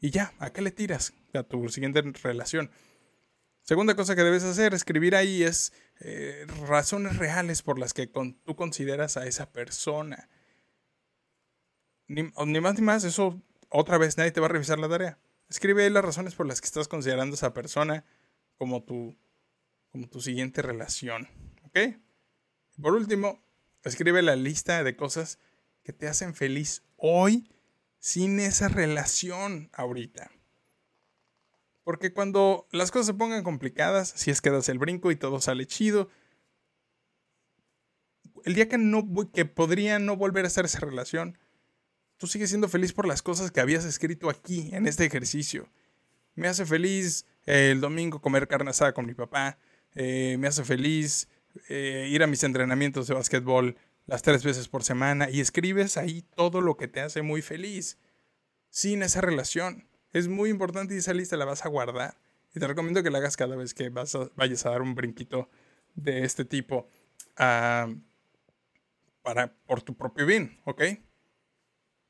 Y 0.00 0.10
ya, 0.10 0.32
¿a 0.38 0.50
qué 0.50 0.62
le 0.62 0.70
tiras? 0.70 1.12
A 1.34 1.42
tu 1.42 1.68
siguiente 1.68 2.00
relación. 2.22 2.70
Segunda 3.62 3.94
cosa 3.94 4.16
que 4.16 4.22
debes 4.22 4.42
hacer, 4.42 4.72
escribir 4.72 5.14
ahí, 5.14 5.42
es 5.42 5.72
eh, 6.00 6.46
razones 6.66 7.18
reales 7.18 7.62
por 7.62 7.78
las 7.78 7.92
que 7.92 8.06
tú 8.06 8.56
consideras 8.56 9.16
a 9.16 9.26
esa 9.26 9.52
persona. 9.52 10.28
Ni, 12.08 12.22
ni, 12.22 12.60
más 12.60 12.74
ni 12.74 12.80
más, 12.80 13.04
eso 13.04 13.40
otra 13.68 13.98
vez 13.98 14.16
nadie 14.16 14.32
te 14.32 14.40
va 14.40 14.46
a 14.46 14.50
revisar 14.50 14.78
la 14.78 14.88
tarea. 14.88 15.18
Escribe 15.48 15.84
ahí 15.84 15.90
las 15.90 16.04
razones 16.04 16.34
por 16.34 16.46
las 16.46 16.60
que 16.60 16.66
estás 16.66 16.88
considerando 16.88 17.34
a 17.34 17.36
esa 17.36 17.52
persona 17.52 18.04
como 18.56 18.82
tu, 18.82 19.16
como 19.90 20.08
tu 20.08 20.20
siguiente 20.20 20.62
relación. 20.62 21.28
¿Ok? 21.64 21.78
Por 22.80 22.94
último, 22.94 23.44
escribe 23.84 24.22
la 24.22 24.34
lista 24.34 24.82
de 24.82 24.96
cosas 24.96 25.38
que 25.82 25.92
te 25.92 26.08
hacen 26.08 26.34
feliz 26.34 26.82
hoy 26.96 27.48
sin 28.00 28.40
esa 28.40 28.68
relación 28.68 29.70
ahorita. 29.72 30.30
Porque 31.84 32.12
cuando 32.12 32.66
las 32.72 32.90
cosas 32.90 33.06
se 33.06 33.14
pongan 33.14 33.44
complicadas, 33.44 34.12
si 34.16 34.30
es 34.30 34.40
que 34.40 34.50
das 34.50 34.68
el 34.68 34.78
brinco 34.78 35.10
y 35.10 35.16
todo 35.16 35.40
sale 35.40 35.66
chido, 35.66 36.08
el 38.44 38.54
día 38.54 38.68
que 38.68 38.78
no 38.78 39.06
que 39.32 39.44
podría 39.44 39.98
no 39.98 40.16
volver 40.16 40.44
a 40.44 40.48
estar 40.48 40.64
esa 40.64 40.80
relación, 40.80 41.38
tú 42.16 42.26
sigues 42.26 42.48
siendo 42.48 42.68
feliz 42.68 42.92
por 42.92 43.06
las 43.06 43.22
cosas 43.22 43.50
que 43.50 43.60
habías 43.60 43.84
escrito 43.84 44.30
aquí, 44.30 44.70
en 44.72 44.86
este 44.86 45.04
ejercicio. 45.04 45.68
Me 46.34 46.48
hace 46.48 46.64
feliz 46.64 47.26
eh, 47.46 47.70
el 47.72 47.80
domingo 47.80 48.20
comer 48.20 48.48
carne 48.48 48.70
asada 48.70 48.94
con 48.94 49.06
mi 49.06 49.14
papá. 49.14 49.58
Eh, 49.94 50.36
me 50.38 50.48
hace 50.48 50.64
feliz 50.64 51.28
eh, 51.68 52.08
ir 52.10 52.22
a 52.22 52.26
mis 52.26 52.42
entrenamientos 52.44 53.08
de 53.08 53.14
básquetbol 53.14 53.76
las 54.10 54.22
tres 54.22 54.44
veces 54.44 54.68
por 54.68 54.82
semana. 54.82 55.30
Y 55.30 55.40
escribes 55.40 55.96
ahí 55.96 56.22
todo 56.34 56.60
lo 56.60 56.76
que 56.76 56.88
te 56.88 57.00
hace 57.00 57.22
muy 57.22 57.42
feliz. 57.42 57.96
Sin 58.68 59.02
esa 59.02 59.20
relación. 59.20 59.88
Es 60.12 60.28
muy 60.28 60.50
importante 60.50 60.94
y 60.94 60.98
esa 60.98 61.14
lista 61.14 61.36
la 61.36 61.44
vas 61.44 61.64
a 61.64 61.68
guardar. 61.68 62.18
Y 62.54 62.60
te 62.60 62.66
recomiendo 62.66 63.02
que 63.02 63.10
la 63.10 63.18
hagas 63.18 63.36
cada 63.36 63.54
vez 63.54 63.72
que 63.72 63.88
vas 63.88 64.16
vayas 64.34 64.66
a 64.66 64.70
dar 64.70 64.82
un 64.82 64.96
brinquito 64.96 65.48
de 65.94 66.24
este 66.24 66.44
tipo. 66.44 66.88
Ah, 67.36 67.88
para, 69.22 69.54
por 69.66 69.82
tu 69.82 69.96
propio 69.96 70.26
bien, 70.26 70.58
¿ok? 70.64 70.82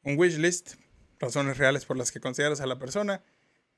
un 0.03 0.19
wish 0.19 0.39
list, 0.39 0.77
razones 1.19 1.59
reales 1.59 1.85
por 1.85 1.97
las 1.97 2.11
que 2.11 2.21
consideras 2.21 2.61
a 2.61 2.67
la 2.67 2.79
persona, 2.79 3.23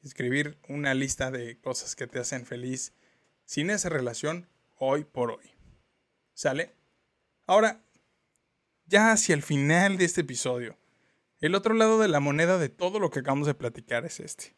escribir 0.03 0.59
una 0.69 0.95
lista 0.95 1.31
de 1.31 1.59
cosas 1.61 1.97
que 1.97 2.07
te 2.07 2.21
hacen 2.21 2.47
feliz 2.47 2.93
sin 3.45 3.71
esa 3.71 3.89
relación 3.89 4.49
hoy 4.79 5.05
por 5.05 5.33
hoy. 5.33 5.51
¿Sale? 6.35 6.75
Ahora, 7.47 7.83
ya 8.93 9.11
hacia 9.11 9.35
el 9.35 9.43
final 9.43 9.97
de 9.97 10.05
este 10.05 10.21
episodio, 10.21 10.77
el 11.41 11.55
otro 11.55 11.75
lado 11.75 11.99
de 11.99 12.09
la 12.09 12.21
moneda 12.21 12.59
de 12.59 12.69
todo 12.69 13.01
lo 13.01 13.11
que 13.11 13.21
acabamos 13.21 13.47
de 13.47 13.55
platicar 13.55 14.05
es 14.05 14.21
este. 14.21 14.55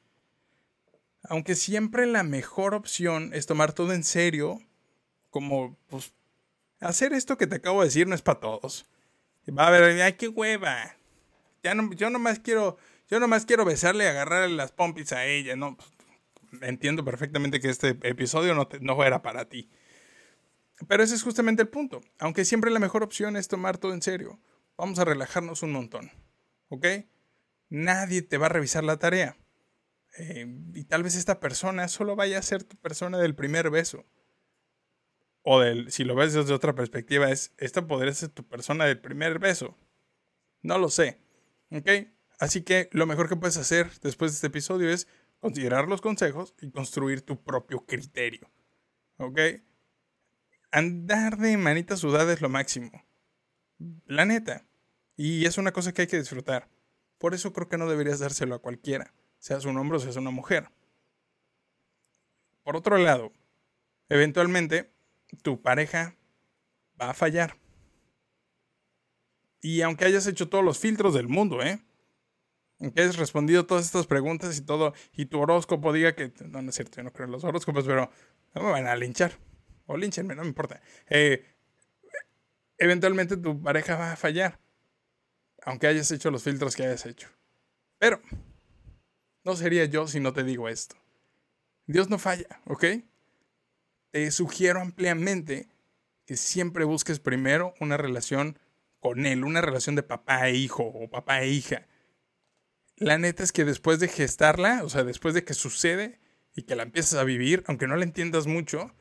Aunque 1.23 1.55
siempre 1.55 2.05
la 2.05 2.25
mejor 2.25 2.75
opción 2.75 3.31
es 3.33 3.47
tomar 3.47 3.73
todo 3.73 3.93
en 3.93 4.05
serio, 4.05 4.61
como 5.31 5.79
pues 5.89 6.13
hacer 6.81 7.13
esto 7.13 7.39
que 7.39 7.47
te 7.47 7.57
acabo 7.57 7.81
de 7.81 7.87
decir 7.87 8.07
no 8.07 8.15
es 8.15 8.23
para 8.23 8.41
todos. 8.41 8.85
Va 9.49 9.65
a 9.65 9.69
haber, 9.69 10.03
ay, 10.03 10.15
qué 10.15 10.29
hueva 10.29 10.97
no, 11.73 11.91
yo 11.95 12.11
nomás 12.11 12.41
quiero, 12.41 12.77
yo 13.09 13.21
nomás 13.21 13.47
quiero 13.47 13.65
besarle 13.65 14.05
y 14.05 14.09
agarrarle 14.09 14.55
las 14.55 14.73
pompis 14.73 15.13
a 15.13 15.25
ella, 15.25 15.57
¿no? 15.57 15.79
Entiendo 16.61 17.05
perfectamente 17.05 17.61
que 17.61 17.71
este 17.71 17.97
episodio 18.03 18.55
no, 18.55 18.69
no 18.81 19.03
era 19.03 19.23
para 19.23 19.49
ti. 19.49 19.71
Pero 20.89 21.03
ese 21.03 21.15
es 21.15 21.23
justamente 21.23 21.63
el 21.63 21.69
punto. 21.69 22.01
Aunque 22.19 22.45
siempre 22.45 22.71
la 22.71 22.81
mejor 22.81 23.03
opción 23.03 23.37
es 23.37 23.49
tomar 23.49 23.79
todo 23.79 23.95
en 23.95 24.03
serio, 24.03 24.41
vamos 24.77 24.99
a 24.99 25.05
relajarnos 25.05 25.63
un 25.63 25.73
montón. 25.73 26.11
¿Ok? 26.69 26.87
Nadie 27.69 28.23
te 28.23 28.39
va 28.39 28.47
a 28.47 28.51
revisar 28.51 28.85
la 28.85 28.99
tarea. 28.99 29.37
Eh, 30.19 30.47
y 30.75 30.85
tal 30.85 31.03
vez 31.03 31.17
esta 31.17 31.41
persona 31.41 31.89
solo 31.89 32.17
vaya 32.17 32.39
a 32.39 32.43
ser 32.43 32.65
tu 32.65 32.77
persona 32.77 33.19
del 33.19 33.35
primer 33.35 33.71
beso. 33.71 34.05
O 35.43 35.61
del, 35.61 35.91
si 35.91 36.05
lo 36.05 36.15
ves 36.15 36.33
desde 36.33 36.55
otra 36.55 36.75
perspectiva, 36.75 37.31
es 37.31 37.53
esta 37.59 37.87
podría 37.87 38.15
ser 38.15 38.31
tu 38.31 38.47
persona 38.47 38.87
del 38.87 39.01
primer 39.01 39.39
beso. 39.39 39.77
No 40.63 40.79
lo 40.79 40.89
sé. 40.89 41.21
¿Ok? 41.71 41.89
Así 42.39 42.63
que 42.63 42.89
lo 42.93 43.07
mejor 43.07 43.29
que 43.29 43.37
puedes 43.37 43.57
hacer 43.57 43.91
después 44.03 44.33
de 44.33 44.37
este 44.37 44.47
episodio 44.49 44.91
es 44.91 45.07
considerar 45.39 45.89
los 45.89 46.01
consejos 46.01 46.55
y 46.61 46.71
construir 46.71 47.23
tu 47.23 47.43
propio 47.43 47.85
criterio. 47.85 48.51
¿Ok? 49.19 49.39
Andar 50.75 51.37
de 51.37 51.57
manita 51.57 51.97
sudada 51.97 52.33
es 52.33 52.41
lo 52.41 52.49
máximo. 52.49 52.91
La 54.07 54.25
neta. 54.25 54.67
Y 55.17 55.47
es 55.47 55.57
una 55.57 55.71
cosa 55.71 55.93
que 55.93 56.03
hay 56.03 56.09
que 56.09 56.19
disfrutar. 56.19 56.69
Por 57.19 57.33
eso 57.33 57.53
creo 57.53 57.69
que 57.69 57.79
no 57.79 57.89
deberías 57.89 58.19
dárselo 58.19 58.57
a 58.57 58.59
cualquiera, 58.59 59.15
seas 59.39 59.67
un 59.67 59.77
hombre 59.77 59.99
o 59.99 60.01
seas 60.01 60.17
una 60.17 60.33
mujer. 60.33 60.69
Por 62.65 62.75
otro 62.75 62.99
lado, 62.99 63.31
eventualmente 64.09 64.91
tu 65.43 65.63
pareja 65.63 66.17
va 67.01 67.11
a 67.11 67.15
fallar. 67.15 67.57
Y 69.61 69.83
aunque 69.83 70.07
hayas 70.07 70.27
hecho 70.27 70.49
todos 70.49 70.65
los 70.65 70.81
filtros 70.81 71.15
del 71.15 71.29
mundo, 71.29 71.63
¿eh? 71.63 71.85
Aunque 72.81 73.03
hayas 73.03 73.17
respondido 73.17 73.65
todas 73.65 73.85
estas 73.85 74.09
preguntas 74.09 74.59
y 74.59 74.63
todo, 74.63 74.93
y 75.13 75.27
tu 75.27 75.39
horóscopo 75.39 75.93
diga 75.93 76.17
que. 76.17 76.33
No, 76.49 76.63
no 76.63 76.71
es 76.71 76.75
cierto, 76.75 76.97
yo 76.97 77.05
no 77.05 77.13
creo 77.13 77.27
en 77.27 77.33
los 77.33 77.45
horóscopos, 77.45 77.85
pero 77.85 78.11
me 78.55 78.61
van 78.61 78.89
a 78.89 78.97
linchar. 78.97 79.39
O 79.87 79.97
linchenme, 79.97 80.35
no 80.35 80.43
me 80.43 80.49
importa. 80.49 80.81
Eh, 81.09 81.45
eventualmente 82.79 83.37
tu 83.37 83.63
pareja 83.63 83.97
va 83.97 84.13
a 84.13 84.17
fallar. 84.17 84.61
Aunque 85.63 85.87
hayas 85.87 86.11
hecho 86.11 86.31
los 86.31 86.43
filtros 86.43 86.77
que 86.77 86.85
hayas 86.85 87.07
hecho. 87.07 87.29
Pero, 87.99 88.21
no 89.45 89.57
sería 89.57 89.85
yo 89.85 90.07
si 90.07 90.21
no 90.21 90.33
te 90.33 90.45
digo 90.45 90.69
esto. 90.69 90.97
Dios 91.87 92.09
no 92.09 92.19
falla, 92.19 92.61
¿ok? 92.67 92.85
Te 94.11 94.31
sugiero 94.31 94.81
ampliamente 94.81 95.69
que 96.27 96.37
siempre 96.37 96.85
busques 96.85 97.21
primero 97.21 97.75
una 97.81 97.97
relación 97.97 98.59
con 99.01 99.27
él, 99.27 99.45
una 99.45 99.61
relación 99.61 99.97
de 99.97 100.03
papá 100.03 100.49
e 100.49 100.55
hijo 100.55 100.83
o 100.83 101.11
papá 101.11 101.43
e 101.43 101.49
hija. 101.49 101.87
La 102.97 103.19
neta 103.19 103.43
es 103.43 103.53
que 103.53 103.65
después 103.65 104.01
de 104.01 104.09
gestarla, 104.09 104.83
o 104.83 104.89
sea, 104.89 105.05
después 105.05 105.35
de 105.35 105.45
que 105.45 105.53
sucede 105.53 106.21
y 106.55 106.63
que 106.63 106.77
la 106.77 106.85
empiezas 106.85 107.21
a 107.21 107.25
vivir, 107.25 107.65
aunque 107.67 107.87
no 107.87 107.97
la 107.97 108.05
entiendas 108.05 108.47
mucho, 108.47 108.95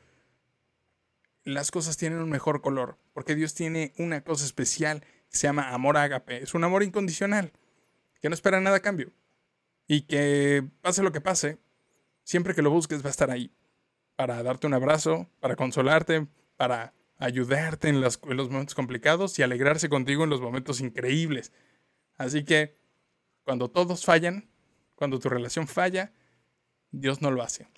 las 1.44 1.70
cosas 1.70 1.96
tienen 1.96 2.18
un 2.18 2.30
mejor 2.30 2.60
color, 2.60 2.98
porque 3.12 3.34
Dios 3.34 3.54
tiene 3.54 3.92
una 3.98 4.22
cosa 4.22 4.44
especial 4.44 5.00
que 5.30 5.36
se 5.36 5.46
llama 5.46 5.70
amor 5.70 5.96
ágape, 5.96 6.42
es 6.42 6.54
un 6.54 6.64
amor 6.64 6.82
incondicional, 6.82 7.52
que 8.20 8.28
no 8.28 8.34
espera 8.34 8.60
nada 8.60 8.76
a 8.76 8.80
cambio 8.80 9.12
y 9.86 10.02
que 10.02 10.64
pase 10.80 11.02
lo 11.02 11.12
que 11.12 11.20
pase, 11.20 11.58
siempre 12.22 12.54
que 12.54 12.62
lo 12.62 12.70
busques 12.70 13.02
va 13.04 13.08
a 13.08 13.10
estar 13.10 13.30
ahí 13.30 13.52
para 14.16 14.42
darte 14.42 14.66
un 14.66 14.74
abrazo, 14.74 15.28
para 15.40 15.56
consolarte, 15.56 16.26
para 16.56 16.94
ayudarte 17.18 17.88
en, 17.88 18.00
los 18.00 18.20
momentos 18.22 18.74
complicados 18.74 19.38
y 19.38 19.42
alegrarse 19.42 19.88
contigo 19.88 20.24
en 20.24 20.30
los 20.30 20.40
momentos 20.40 20.80
increíbles. 20.80 21.52
Así 22.16 22.44
que 22.44 22.76
cuando 23.44 23.70
todos 23.70 24.04
fallan, 24.04 24.48
cuando 24.94 25.18
tu 25.18 25.28
relación 25.28 25.66
falla, 25.66 26.12
Dios 26.90 27.22
no 27.22 27.30
lo 27.30 27.42
hace. 27.42 27.68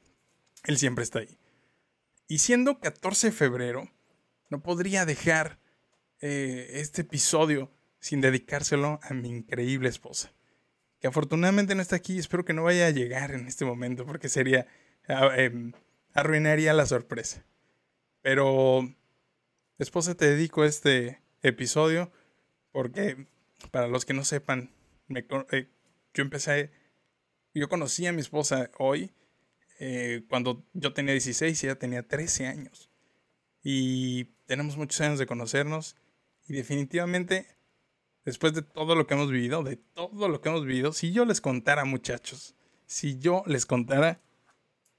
Él 0.64 0.79
siempre 0.79 1.05
está 1.05 1.20
ahí. 1.20 1.38
Y 2.29 2.39
siendo 2.39 2.81
14 2.81 3.29
de 3.29 3.33
febrero, 3.33 3.91
no 4.51 4.62
podría 4.62 5.05
dejar 5.05 5.59
eh, 6.21 6.69
este 6.75 7.03
episodio 7.03 7.71
sin 8.01 8.21
dedicárselo 8.21 8.99
a 9.03 9.15
mi 9.15 9.29
increíble 9.29 9.89
esposa. 9.89 10.33
Que 11.01 11.07
afortunadamente 11.07 11.75
no 11.75 11.83
está 11.83 11.97
aquí, 11.97 12.19
espero 12.19 12.45
que 12.45 12.53
no 12.53 12.65
vaya 12.65 12.87
a 12.87 12.91
llegar 12.91 13.33
en 13.33 13.47
este 13.47 13.65
momento 13.65 14.07
porque 14.07 14.29
sería, 14.29 14.67
ah, 15.09 15.31
em, 15.37 15.73
arruinaría 16.15 16.73
la 16.73 16.87
sorpresa. 16.87 17.45
Pero, 18.23 18.93
esposa, 19.79 20.17
te 20.17 20.27
dedico 20.29 20.65
este 20.65 21.21
episodio 21.43 22.11
porque, 22.73 23.29
para 23.71 23.89
los 23.89 24.05
que 24.05 24.15
no 24.15 24.25
sepan, 24.25 24.71
eh, 25.11 25.69
yo 26.15 26.23
empecé, 26.23 26.73
yo 27.55 27.69
conocí 27.69 28.07
a 28.07 28.12
mi 28.12 28.21
esposa 28.21 28.71
hoy 28.79 29.12
eh, 29.79 30.25
cuando 30.29 30.65
yo 30.73 30.93
tenía 30.93 31.12
16 31.12 31.62
y 31.62 31.67
ella 31.67 31.79
tenía 31.79 32.07
13 32.07 32.47
años. 32.47 32.91
Y 33.62 34.25
tenemos 34.47 34.77
muchos 34.77 35.01
años 35.01 35.19
de 35.19 35.27
conocernos 35.27 35.97
y 36.49 36.55
definitivamente, 36.55 37.47
después 38.25 38.55
de 38.55 38.62
todo 38.62 38.95
lo 38.95 39.07
que 39.07 39.15
hemos 39.15 39.31
vivido, 39.31 39.62
de 39.62 39.77
todo 39.77 40.29
lo 40.29 40.41
que 40.41 40.49
hemos 40.49 40.65
vivido, 40.65 40.93
si 40.93 41.12
yo 41.12 41.25
les 41.25 41.41
contara 41.41 41.85
muchachos, 41.85 42.55
si 42.87 43.19
yo 43.19 43.43
les 43.47 43.67
contara, 43.67 44.21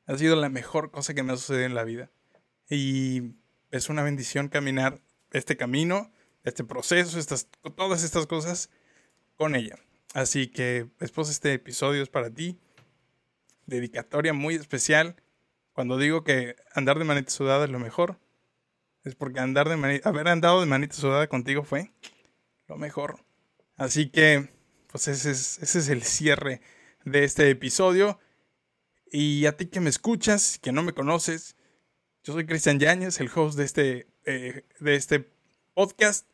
ha 0.06 0.18
sido 0.18 0.36
la 0.36 0.50
mejor 0.50 0.92
cosa 0.92 1.14
que 1.14 1.24
me 1.24 1.34
ha 1.34 1.38
sucedido 1.38 1.66
en 1.66 1.76
la 1.76 1.84
vida. 1.84 2.12
Y 2.70 3.36
es 3.72 3.90
una 3.90 4.04
bendición 4.04 4.50
caminar 4.50 5.02
este 5.32 5.58
camino, 5.58 6.12
este 6.44 6.64
proceso, 6.64 7.20
todas 7.76 8.04
estas 8.04 8.28
cosas 8.28 8.70
con 9.36 9.56
ella. 9.56 9.78
Así 10.14 10.48
que, 10.48 10.88
después 11.00 11.30
este 11.30 11.54
episodio 11.54 12.02
es 12.02 12.10
para 12.10 12.30
ti. 12.30 12.58
Dedicatoria 13.68 14.34
muy 14.34 14.56
especial. 14.56 15.16
Cuando 15.74 15.98
digo 15.98 16.24
que 16.24 16.56
andar 16.74 16.98
de 16.98 17.06
manita 17.06 17.30
sudada 17.30 17.66
es 17.66 17.70
lo 17.72 17.80
mejor, 17.80 18.20
es 19.04 19.14
porque 19.14 19.40
andar 19.40 19.70
de 19.70 20.02
haber 20.04 20.28
andado 20.28 20.60
de 20.60 20.66
manita 20.66 20.96
sudada 20.96 21.28
contigo 21.28 21.64
fue 21.64 21.92
lo 22.68 22.78
mejor. 22.78 23.24
Así 23.76 24.10
que, 24.10 24.50
pues 24.88 25.08
ese 25.08 25.32
es, 25.32 25.60
ese 25.62 25.80
es 25.80 25.90
el 25.90 26.04
cierre 26.04 26.62
de 27.06 27.24
este 27.24 27.50
episodio. 27.50 28.20
Y 29.12 29.46
a 29.46 29.56
ti 29.56 29.68
que 29.68 29.80
me 29.80 29.90
escuchas, 29.90 30.60
que 30.60 30.72
no 30.72 30.84
me 30.84 30.94
conoces, 30.94 31.56
yo 32.24 32.34
soy 32.34 32.46
Cristian 32.46 32.80
Yáñez, 32.80 33.20
el 33.22 33.30
host 33.34 33.58
de 33.58 33.64
este, 33.64 34.08
eh, 34.26 34.66
de 34.80 34.96
este 34.96 35.30
podcast. 35.74 36.28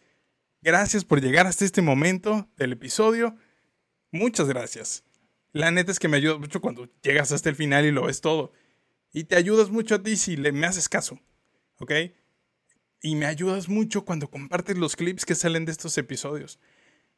Gracias 0.61 1.05
por 1.05 1.21
llegar 1.21 1.45
hasta 1.45 1.65
este 1.65 1.81
momento 1.81 2.49
del 2.55 2.71
episodio. 2.71 3.35
Muchas 4.11 4.47
gracias. 4.47 5.03
La 5.53 5.71
neta 5.71 5.91
es 5.91 5.99
que 5.99 6.07
me 6.07 6.17
ayuda 6.17 6.37
mucho 6.37 6.59
cuando 6.59 6.89
llegas 7.01 7.31
hasta 7.31 7.49
el 7.49 7.55
final 7.55 7.85
y 7.85 7.91
lo 7.91 8.05
ves 8.05 8.19
todo. 8.21 8.51
Y 9.13 9.23
te 9.23 9.37
ayudas 9.37 9.69
mucho 9.69 9.95
a 9.95 10.03
ti 10.03 10.17
si 10.17 10.35
le, 10.35 10.51
me 10.51 10.67
haces 10.67 10.89
caso. 10.89 11.19
¿Ok? 11.79 11.91
y 13.03 13.15
me 13.15 13.25
ayudas 13.25 13.67
mucho 13.67 14.05
cuando 14.05 14.31
compartes 14.31 14.77
los 14.77 14.95
clips 14.95 15.25
que 15.25 15.35
salen 15.35 15.65
de 15.65 15.73
estos 15.73 15.95
episodios. 15.97 16.57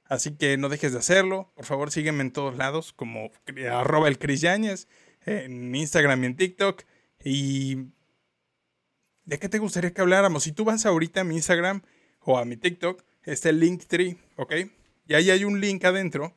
Así 0.06 0.36
que 0.36 0.58
no 0.58 0.68
dejes 0.68 0.92
de 0.92 1.00
hacerlo. 1.00 1.54
Por 1.56 1.66
favor, 1.66 1.92
sígueme 1.92 2.22
en 2.22 2.32
todos 2.32 2.58
lados 2.58 2.92
como 2.92 3.32
arroba 3.72 4.08
el 4.08 4.18
Chris 4.18 4.44
en 4.44 5.76
Instagram 5.76 6.24
y 6.24 6.26
en 6.26 6.36
TikTok. 6.36 6.84
Y 7.24 7.76
¿de 9.26 9.40
qué 9.40 9.48
te 9.48 9.60
gustaría 9.60 9.94
que 9.94 10.02
habláramos? 10.02 10.44
Si 10.44 10.52
tú 10.52 10.66
vas 10.66 10.88
ahorita 10.88 11.22
a 11.22 11.24
mi 11.24 11.36
Instagram 11.36 11.84
o 12.20 12.40
a 12.40 12.46
mi 12.46 12.58
TikTok, 12.58 13.04
está 13.24 13.50
el 13.50 13.60
Linktree, 13.60 14.18
¿ok? 14.38 14.54
Y 15.08 15.14
ahí 15.14 15.30
hay 15.30 15.44
un 15.44 15.62
link 15.62 15.86
adentro 15.86 16.36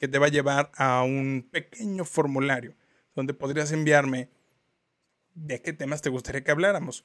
que 0.00 0.08
te 0.08 0.18
va 0.18 0.26
a 0.26 0.30
llevar 0.30 0.72
a 0.76 1.02
un 1.02 1.46
pequeño 1.52 2.06
formulario 2.06 2.74
donde 3.14 3.34
podrías 3.34 3.70
enviarme 3.70 4.30
de 5.34 5.60
qué 5.60 5.74
temas 5.74 6.00
te 6.00 6.08
gustaría 6.08 6.42
que 6.42 6.50
habláramos. 6.50 7.04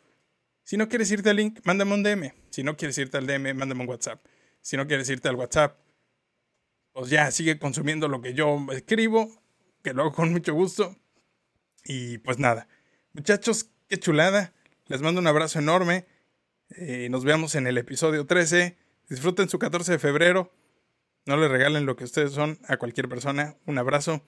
Si 0.63 0.77
no 0.77 0.87
quieres 0.87 1.11
irte 1.11 1.29
al 1.29 1.35
link, 1.35 1.59
mándame 1.65 1.93
un 1.93 2.03
DM. 2.03 2.33
Si 2.49 2.63
no 2.63 2.77
quieres 2.77 2.97
irte 2.97 3.17
al 3.17 3.27
DM, 3.27 3.53
mándame 3.53 3.81
un 3.81 3.89
WhatsApp. 3.89 4.25
Si 4.61 4.77
no 4.77 4.87
quieres 4.87 5.09
irte 5.09 5.27
al 5.27 5.35
WhatsApp, 5.35 5.77
pues 6.93 7.09
ya 7.09 7.29
sigue 7.31 7.59
consumiendo 7.59 8.07
lo 8.07 8.21
que 8.21 8.33
yo 8.33 8.65
escribo, 8.71 9.29
que 9.83 9.93
lo 9.93 10.03
hago 10.03 10.13
con 10.13 10.31
mucho 10.31 10.53
gusto. 10.53 10.95
Y 11.83 12.19
pues 12.19 12.39
nada, 12.39 12.69
muchachos, 13.11 13.69
qué 13.89 13.99
chulada. 13.99 14.53
Les 14.87 15.01
mando 15.01 15.19
un 15.19 15.27
abrazo 15.27 15.59
enorme. 15.59 16.07
Eh, 16.69 17.09
nos 17.11 17.25
vemos 17.25 17.55
en 17.55 17.67
el 17.67 17.77
episodio 17.77 18.25
13. 18.25 18.77
Disfruten 19.09 19.49
su 19.49 19.59
14 19.59 19.91
de 19.91 19.99
febrero. 19.99 20.53
No 21.25 21.37
le 21.37 21.47
regalen 21.47 21.87
lo 21.87 21.95
que 21.95 22.03
ustedes 22.03 22.33
son 22.33 22.59
a 22.67 22.77
cualquier 22.77 23.09
persona. 23.09 23.55
Un 23.65 23.79
abrazo. 23.79 24.21